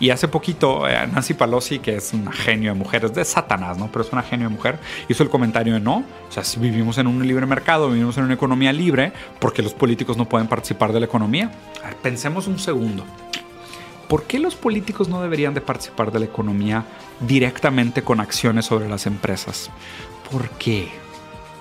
Y 0.00 0.10
hace 0.10 0.28
poquito 0.28 0.88
eh, 0.88 1.06
Nancy 1.12 1.34
Pelosi, 1.34 1.78
que 1.78 1.96
es 1.96 2.12
una 2.12 2.32
genio 2.32 2.72
de 2.72 2.78
mujer, 2.78 3.04
es 3.04 3.14
de 3.14 3.24
Satanás, 3.24 3.78
¿no? 3.78 3.90
Pero 3.92 4.04
es 4.04 4.12
una 4.12 4.22
genio 4.22 4.48
de 4.48 4.54
mujer, 4.54 4.78
hizo 5.08 5.22
el 5.22 5.30
comentario 5.30 5.74
de 5.74 5.80
no, 5.80 6.04
o 6.28 6.32
sea, 6.32 6.44
si 6.44 6.58
vivimos 6.58 6.98
en 6.98 7.06
un 7.06 7.26
libre 7.26 7.46
mercado, 7.46 7.90
vivimos 7.90 8.16
en 8.18 8.24
una 8.24 8.34
economía 8.34 8.72
libre, 8.72 9.12
porque 9.38 9.62
los 9.62 9.74
políticos 9.74 10.16
no 10.16 10.28
pueden 10.28 10.48
participar 10.48 10.92
de 10.92 11.00
la 11.00 11.06
economía. 11.06 11.50
pensemos 12.02 12.46
un 12.46 12.58
segundo. 12.58 13.04
¿Por 14.08 14.24
qué 14.24 14.38
los 14.38 14.54
políticos 14.54 15.08
no 15.08 15.22
deberían 15.22 15.54
de 15.54 15.60
participar 15.60 16.12
de 16.12 16.18
la 16.18 16.26
economía 16.26 16.84
directamente 17.20 18.02
con 18.02 18.20
acciones 18.20 18.66
sobre 18.66 18.88
las 18.88 19.06
empresas? 19.06 19.70
¿Por 20.30 20.50
qué? 20.50 20.88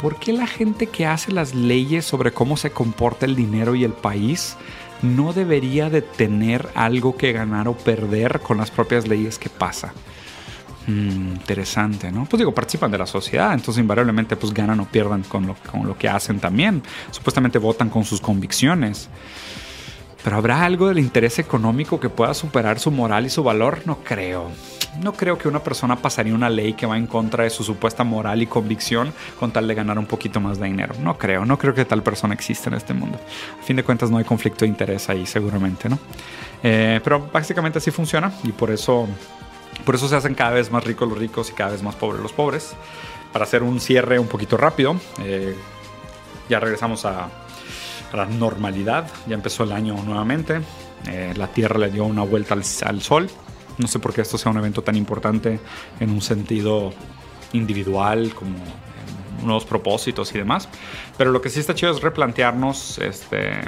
¿Por 0.03 0.17
qué 0.17 0.33
la 0.33 0.47
gente 0.47 0.87
que 0.87 1.05
hace 1.05 1.31
las 1.31 1.55
leyes 1.55 2.03
sobre 2.03 2.33
cómo 2.33 2.57
se 2.57 2.71
comporta 2.71 3.25
el 3.25 3.37
dinero 3.37 3.73
y 3.73 3.85
el 3.85 3.93
país 3.93 4.57
no 5.03 5.33
debería 5.33 5.89
de 5.89 6.01
tener 6.01 6.69
algo 6.73 7.15
que 7.15 7.33
ganar 7.33 7.67
o 7.67 7.77
perder 7.77 8.39
con 8.39 8.57
las 8.57 8.71
propias 8.71 9.07
leyes 9.07 9.37
que 9.37 9.49
pasa. 9.49 9.93
Hmm, 10.87 11.33
interesante, 11.35 12.11
¿no? 12.11 12.25
Pues 12.25 12.39
digo, 12.39 12.53
participan 12.53 12.91
de 12.91 12.97
la 12.97 13.05
sociedad, 13.05 13.53
entonces 13.53 13.81
invariablemente 13.81 14.35
pues 14.35 14.53
ganan 14.53 14.79
o 14.79 14.85
pierdan 14.85 15.23
con 15.23 15.47
lo, 15.47 15.55
con 15.71 15.87
lo 15.87 15.97
que 15.97 16.09
hacen 16.09 16.39
también. 16.39 16.81
Supuestamente 17.11 17.57
votan 17.59 17.89
con 17.89 18.03
sus 18.03 18.19
convicciones. 18.19 19.09
Pero 20.23 20.37
¿habrá 20.37 20.63
algo 20.63 20.87
del 20.87 20.99
interés 20.99 21.37
económico 21.39 21.99
que 21.99 22.09
pueda 22.09 22.33
superar 22.33 22.79
su 22.79 22.91
moral 22.91 23.25
y 23.25 23.29
su 23.29 23.43
valor? 23.43 23.81
No 23.85 23.97
creo. 24.03 24.49
No 25.01 25.13
creo 25.13 25.37
que 25.37 25.47
una 25.47 25.61
persona 25.61 25.97
pasaría 25.97 26.33
una 26.33 26.49
ley 26.49 26.73
que 26.73 26.85
va 26.85 26.97
en 26.97 27.07
contra 27.07 27.43
de 27.43 27.49
su 27.49 27.63
supuesta 27.63 28.03
moral 28.03 28.41
y 28.41 28.47
convicción 28.47 29.11
con 29.39 29.51
tal 29.51 29.67
de 29.67 29.75
ganar 29.75 29.97
un 29.99 30.05
poquito 30.05 30.39
más 30.39 30.59
de 30.59 30.67
dinero. 30.67 30.95
No 30.99 31.17
creo, 31.17 31.45
no 31.45 31.57
creo 31.57 31.73
que 31.73 31.83
tal 31.83 32.03
persona 32.03 32.33
exista 32.33 32.69
en 32.69 32.75
este 32.75 32.93
mundo. 32.93 33.19
A 33.59 33.63
fin 33.63 33.75
de 33.75 33.83
cuentas 33.83 34.11
no 34.11 34.17
hay 34.17 34.23
conflicto 34.23 34.65
de 34.65 34.69
interés 34.69 35.09
ahí 35.09 35.25
seguramente, 35.25 35.89
¿no? 35.89 35.99
Eh, 36.61 37.01
pero 37.03 37.27
básicamente 37.33 37.79
así 37.79 37.91
funciona 37.91 38.31
y 38.43 38.51
por 38.51 38.71
eso, 38.71 39.07
por 39.83 39.95
eso 39.95 40.07
se 40.07 40.15
hacen 40.15 40.35
cada 40.35 40.51
vez 40.51 40.71
más 40.71 40.83
ricos 40.83 41.09
los 41.09 41.17
ricos 41.17 41.49
y 41.49 41.53
cada 41.53 41.71
vez 41.71 41.83
más 41.83 41.95
pobres 41.95 42.21
los 42.21 42.31
pobres. 42.31 42.75
Para 43.33 43.45
hacer 43.45 43.63
un 43.63 43.81
cierre 43.81 44.19
un 44.19 44.27
poquito 44.27 44.57
rápido, 44.57 44.95
eh, 45.19 45.55
ya 46.49 46.59
regresamos 46.59 47.03
a, 47.03 47.29
la 48.13 48.25
normalidad, 48.25 49.07
ya 49.27 49.35
empezó 49.35 49.63
el 49.63 49.71
año 49.71 49.95
nuevamente, 50.03 50.61
eh, 51.07 51.33
la 51.35 51.47
Tierra 51.47 51.79
le 51.79 51.91
dio 51.91 52.05
una 52.05 52.23
vuelta 52.23 52.53
al 52.53 53.01
Sol 53.01 53.29
no 53.77 53.87
sé 53.87 53.99
por 53.99 54.13
qué 54.13 54.21
esto 54.21 54.37
sea 54.37 54.51
un 54.51 54.57
evento 54.57 54.81
tan 54.81 54.95
importante 54.95 55.59
en 55.99 56.09
un 56.09 56.21
sentido 56.21 56.93
individual 57.53 58.33
como 58.33 58.55
nuevos 59.43 59.65
propósitos 59.65 60.33
y 60.33 60.37
demás. 60.37 60.69
Pero 61.17 61.31
lo 61.31 61.41
que 61.41 61.49
sí 61.49 61.59
está 61.59 61.73
chido 61.73 61.91
es 61.91 62.01
replantearnos 62.01 62.99
este, 62.99 63.61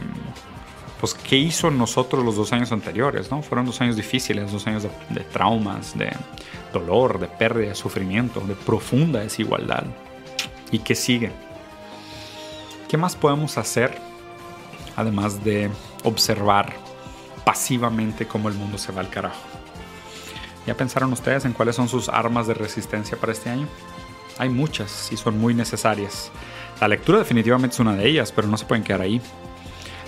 pues 1.00 1.14
qué 1.14 1.38
hizo 1.38 1.72
nosotros 1.72 2.24
los 2.24 2.36
dos 2.36 2.54
años 2.54 2.72
anteriores, 2.72 3.32
¿no? 3.32 3.42
Fueron 3.42 3.66
dos 3.66 3.82
años 3.82 3.96
difíciles, 3.96 4.52
dos 4.52 4.68
años 4.68 4.84
de, 4.84 4.90
de, 5.10 5.22
traumas, 5.22 5.98
de 5.98 6.12
dolor, 6.72 7.20
de 7.20 7.28
pérdida, 7.28 7.70
de 7.70 7.76
sufrimiento, 7.76 8.42
de 8.42 8.56
profunda 8.56 9.22
desigualdad. 9.22 9.86
¿Y 10.72 10.80
qué 10.80 10.96
sigue? 10.96 11.32
¿Qué 12.88 12.98
más 12.98 13.16
podemos 13.16 13.58
hacer 13.58 13.98
además 14.96 15.44
de 15.44 15.70
observar 16.04 16.74
pasivamente 17.44 18.28
cómo 18.28 18.50
el 18.50 18.56
mundo 18.56 18.78
se 18.78 18.92
va 18.92 19.02
al 19.02 19.10
carajo? 19.10 19.42
¿Ya 20.66 20.76
pensaron 20.76 21.14
ustedes 21.14 21.46
en 21.46 21.54
cuáles 21.54 21.76
son 21.76 21.88
sus 21.88 22.10
armas 22.10 22.48
de 22.48 22.56
resistencia 22.56 23.18
para 23.18 23.32
este 23.32 23.50
año? 23.50 23.68
Hay 24.38 24.50
muchas 24.50 25.12
y 25.12 25.18
son 25.18 25.40
muy 25.40 25.54
necesarias. 25.54 26.32
La 26.82 26.88
lectura 26.88 27.20
definitivamente 27.20 27.76
es 27.76 27.80
una 27.80 27.96
de 27.96 28.08
ellas, 28.08 28.32
pero 28.32 28.48
no 28.48 28.58
se 28.58 28.66
pueden 28.66 28.84
quedar 28.84 29.02
ahí. 29.02 29.22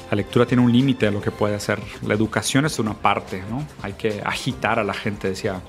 La 0.10 0.15
lectura 0.15 0.45
tiene 0.45 0.63
un 0.63 0.71
límite 0.71 1.08
a 1.08 1.12
lo 1.12 1.21
que 1.21 1.32
puede 1.32 1.56
hacer. 1.56 1.80
La 2.02 2.13
educación 2.13 2.65
es 2.65 2.80
una 2.80 2.93
parte, 2.93 3.43
¿no? 3.50 3.65
Hay 3.84 3.93
que 3.93 4.21
agitar 4.26 4.80
a 4.80 4.84
la 4.84 4.93
gente, 4.93 5.30
decía 5.30 5.62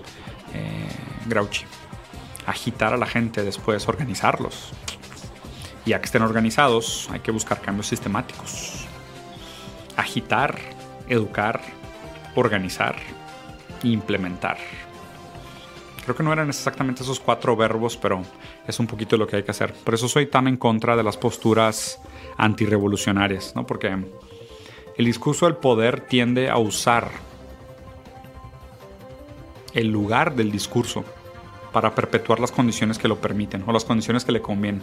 eh, 0.55 0.89
Grouchy. 1.27 1.65
Agitar 2.47 2.95
a 2.95 2.97
la 2.97 3.07
gente, 3.07 3.43
después 3.43 3.87
organizarlos. 3.89 4.71
Y 5.85 5.91
ya 5.91 6.01
que 6.01 6.07
estén 6.07 6.23
organizados, 6.23 7.09
hay 7.13 7.21
que 7.21 7.31
buscar 7.31 7.61
cambios 7.61 7.89
sistemáticos. 7.89 8.88
Agitar, 9.99 10.59
educar, 11.09 11.61
organizar 12.35 12.97
implementar. 13.83 14.59
Creo 16.03 16.17
que 16.17 16.23
no 16.23 16.33
eran 16.33 16.49
exactamente 16.49 17.03
esos 17.03 17.21
cuatro 17.21 17.55
verbos, 17.55 17.97
pero 17.97 18.23
es 18.67 18.79
un 18.81 18.87
poquito 18.87 19.17
lo 19.17 19.27
que 19.27 19.37
hay 19.37 19.43
que 19.43 19.51
hacer. 19.51 19.75
Por 19.75 19.95
eso 19.95 20.09
soy 20.09 20.27
tan 20.27 20.49
en 20.49 20.57
contra 20.57 20.97
de 20.97 21.03
las 21.03 21.17
posturas 21.17 22.01
antirrevolucionarias, 22.39 23.55
¿no? 23.55 23.67
Porque 23.67 23.97
el 24.97 25.05
discurso 25.05 25.47
del 25.47 25.57
poder 25.57 26.01
tiende 26.01 26.49
a 26.49 26.57
usar 26.57 27.11
el 29.75 29.89
lugar 29.89 30.35
del 30.35 30.51
discurso 30.51 31.05
para 31.73 31.95
perpetuar 31.95 32.41
las 32.41 32.53
condiciones 32.53 32.99
que 32.99 33.07
lo 33.07 33.21
permiten 33.21 33.63
o 33.67 33.73
las 33.73 33.85
condiciones 33.85 34.25
que 34.25 34.33
le 34.33 34.41
convienen. 34.41 34.83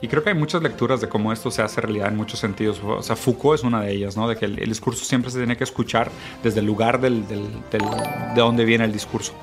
Y 0.00 0.08
creo 0.08 0.22
que 0.22 0.30
hay 0.30 0.34
muchas 0.34 0.62
lecturas 0.62 1.00
de 1.00 1.08
cómo 1.08 1.32
esto 1.32 1.50
se 1.50 1.62
hace 1.62 1.80
realidad 1.80 2.08
en 2.08 2.16
muchos 2.16 2.38
sentidos. 2.38 2.80
O 2.84 3.02
sea, 3.02 3.16
Foucault 3.16 3.58
es 3.58 3.64
una 3.64 3.80
de 3.80 3.92
ellas, 3.92 4.16
¿no? 4.16 4.28
De 4.28 4.36
que 4.36 4.44
el, 4.44 4.56
discurso 4.56 5.04
siempre 5.04 5.30
se 5.30 5.38
tiene 5.38 5.56
que 5.56 5.64
escuchar 5.64 6.10
desde 6.42 6.60
el 6.60 6.66
lugar 6.66 7.00
del, 7.00 7.26
del, 7.26 7.48
de 7.70 8.40
donde 8.40 8.64
viene 8.64 8.84
el 8.84 8.92
discurso. 8.92 9.34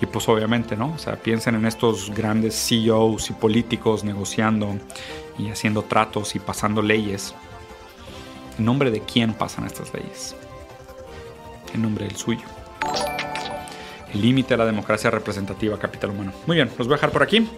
Y 0.00 0.06
pues 0.06 0.28
obviamente, 0.28 0.76
¿no? 0.76 0.92
O 0.94 0.98
sea, 0.98 1.14
piensen 1.16 1.54
en 1.54 1.64
estos 1.66 2.10
grandes 2.10 2.54
CEOs 2.56 3.30
y 3.30 3.32
políticos 3.34 4.02
negociando 4.02 4.76
y 5.38 5.48
haciendo 5.50 5.82
tratos 5.82 6.34
y 6.34 6.40
pasando 6.40 6.82
leyes. 6.82 7.34
¿En 8.58 8.64
nombre 8.64 8.90
de 8.90 9.00
quién 9.00 9.34
pasan 9.34 9.64
estas 9.64 9.94
leyes? 9.94 10.34
En 11.72 11.82
nombre 11.82 12.06
del 12.06 12.16
suyo. 12.16 12.42
El 14.12 14.20
límite 14.20 14.54
a 14.54 14.56
la 14.56 14.66
democracia 14.66 15.10
representativa 15.10 15.78
capital 15.78 16.10
humano. 16.10 16.32
Muy 16.46 16.56
bien, 16.56 16.68
los 16.76 16.88
voy 16.88 16.94
a 16.94 16.96
dejar 16.96 17.12
por 17.12 17.22
aquí. 17.22 17.48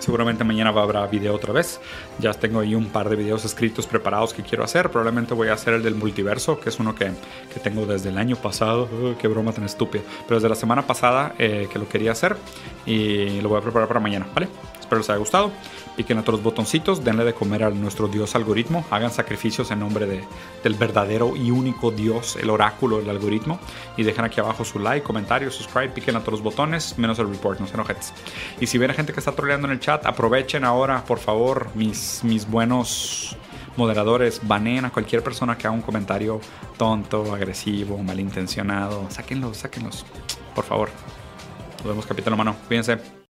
Seguramente 0.00 0.44
mañana 0.44 0.70
haber 0.70 1.08
video 1.10 1.34
otra 1.34 1.52
vez. 1.52 1.80
Ya 2.18 2.32
tengo 2.34 2.60
ahí 2.60 2.74
un 2.74 2.86
par 2.86 3.08
de 3.08 3.16
videos 3.16 3.44
escritos 3.44 3.86
preparados 3.86 4.32
que 4.32 4.42
quiero 4.42 4.64
hacer. 4.64 4.90
Probablemente 4.90 5.34
voy 5.34 5.48
a 5.48 5.54
hacer 5.54 5.74
el 5.74 5.82
del 5.82 5.94
multiverso, 5.94 6.60
que 6.60 6.68
es 6.68 6.78
uno 6.78 6.94
que, 6.94 7.12
que 7.52 7.60
tengo 7.60 7.86
desde 7.86 8.10
el 8.10 8.18
año 8.18 8.36
pasado. 8.36 8.88
qué 9.20 9.28
broma 9.28 9.52
tan 9.52 9.64
estúpida. 9.64 10.02
Pero 10.26 10.36
desde 10.36 10.48
la 10.48 10.54
semana 10.54 10.86
pasada 10.86 11.34
eh, 11.38 11.68
que 11.72 11.78
lo 11.78 11.88
quería 11.88 12.12
hacer 12.12 12.36
y 12.86 13.40
lo 13.40 13.48
voy 13.48 13.58
a 13.58 13.62
preparar 13.62 13.88
para 13.88 14.00
mañana, 14.00 14.26
¿vale? 14.34 14.48
Espero 14.88 15.00
les 15.00 15.10
haya 15.10 15.18
gustado. 15.18 15.52
Piquen 15.96 16.16
a 16.16 16.22
todos 16.22 16.38
los 16.38 16.42
botoncitos, 16.42 17.04
denle 17.04 17.24
de 17.24 17.34
comer 17.34 17.64
a 17.64 17.70
nuestro 17.70 18.08
Dios 18.08 18.34
algoritmo, 18.34 18.86
hagan 18.90 19.10
sacrificios 19.10 19.70
en 19.70 19.80
nombre 19.80 20.06
de, 20.06 20.24
del 20.62 20.74
verdadero 20.74 21.36
y 21.36 21.50
único 21.50 21.90
Dios, 21.90 22.36
el 22.36 22.48
oráculo 22.48 22.98
del 22.98 23.10
algoritmo. 23.10 23.58
Y 23.98 24.04
dejen 24.04 24.24
aquí 24.24 24.40
abajo 24.40 24.64
su 24.64 24.78
like, 24.78 25.04
comentario, 25.04 25.50
subscribe, 25.50 25.90
piquen 25.90 26.16
a 26.16 26.20
todos 26.20 26.40
botones, 26.40 26.96
menos 26.96 27.18
el 27.18 27.28
report, 27.28 27.60
no 27.60 27.66
se 27.66 27.74
enojetes. 27.74 28.14
Y 28.60 28.66
si 28.66 28.78
ven 28.78 28.94
gente 28.94 29.12
que 29.12 29.18
está 29.18 29.32
troleando 29.32 29.66
en 29.66 29.72
el 29.72 29.80
chat, 29.80 29.87
aprovechen 29.94 30.64
ahora, 30.64 31.04
por 31.04 31.18
favor, 31.18 31.68
mis, 31.74 32.20
mis 32.24 32.48
buenos 32.48 33.36
moderadores, 33.76 34.40
baneen 34.42 34.84
a 34.84 34.90
cualquier 34.90 35.22
persona 35.22 35.56
que 35.56 35.66
haga 35.66 35.74
un 35.74 35.82
comentario 35.82 36.40
tonto, 36.76 37.34
agresivo, 37.34 37.98
malintencionado. 37.98 39.06
Sáquenlos, 39.10 39.58
sáquenlos. 39.58 40.04
Por 40.54 40.64
favor. 40.64 40.90
Nos 41.78 41.86
vemos, 41.86 42.06
Capitán 42.06 42.34
Humano. 42.34 42.56
Cuídense. 42.66 43.17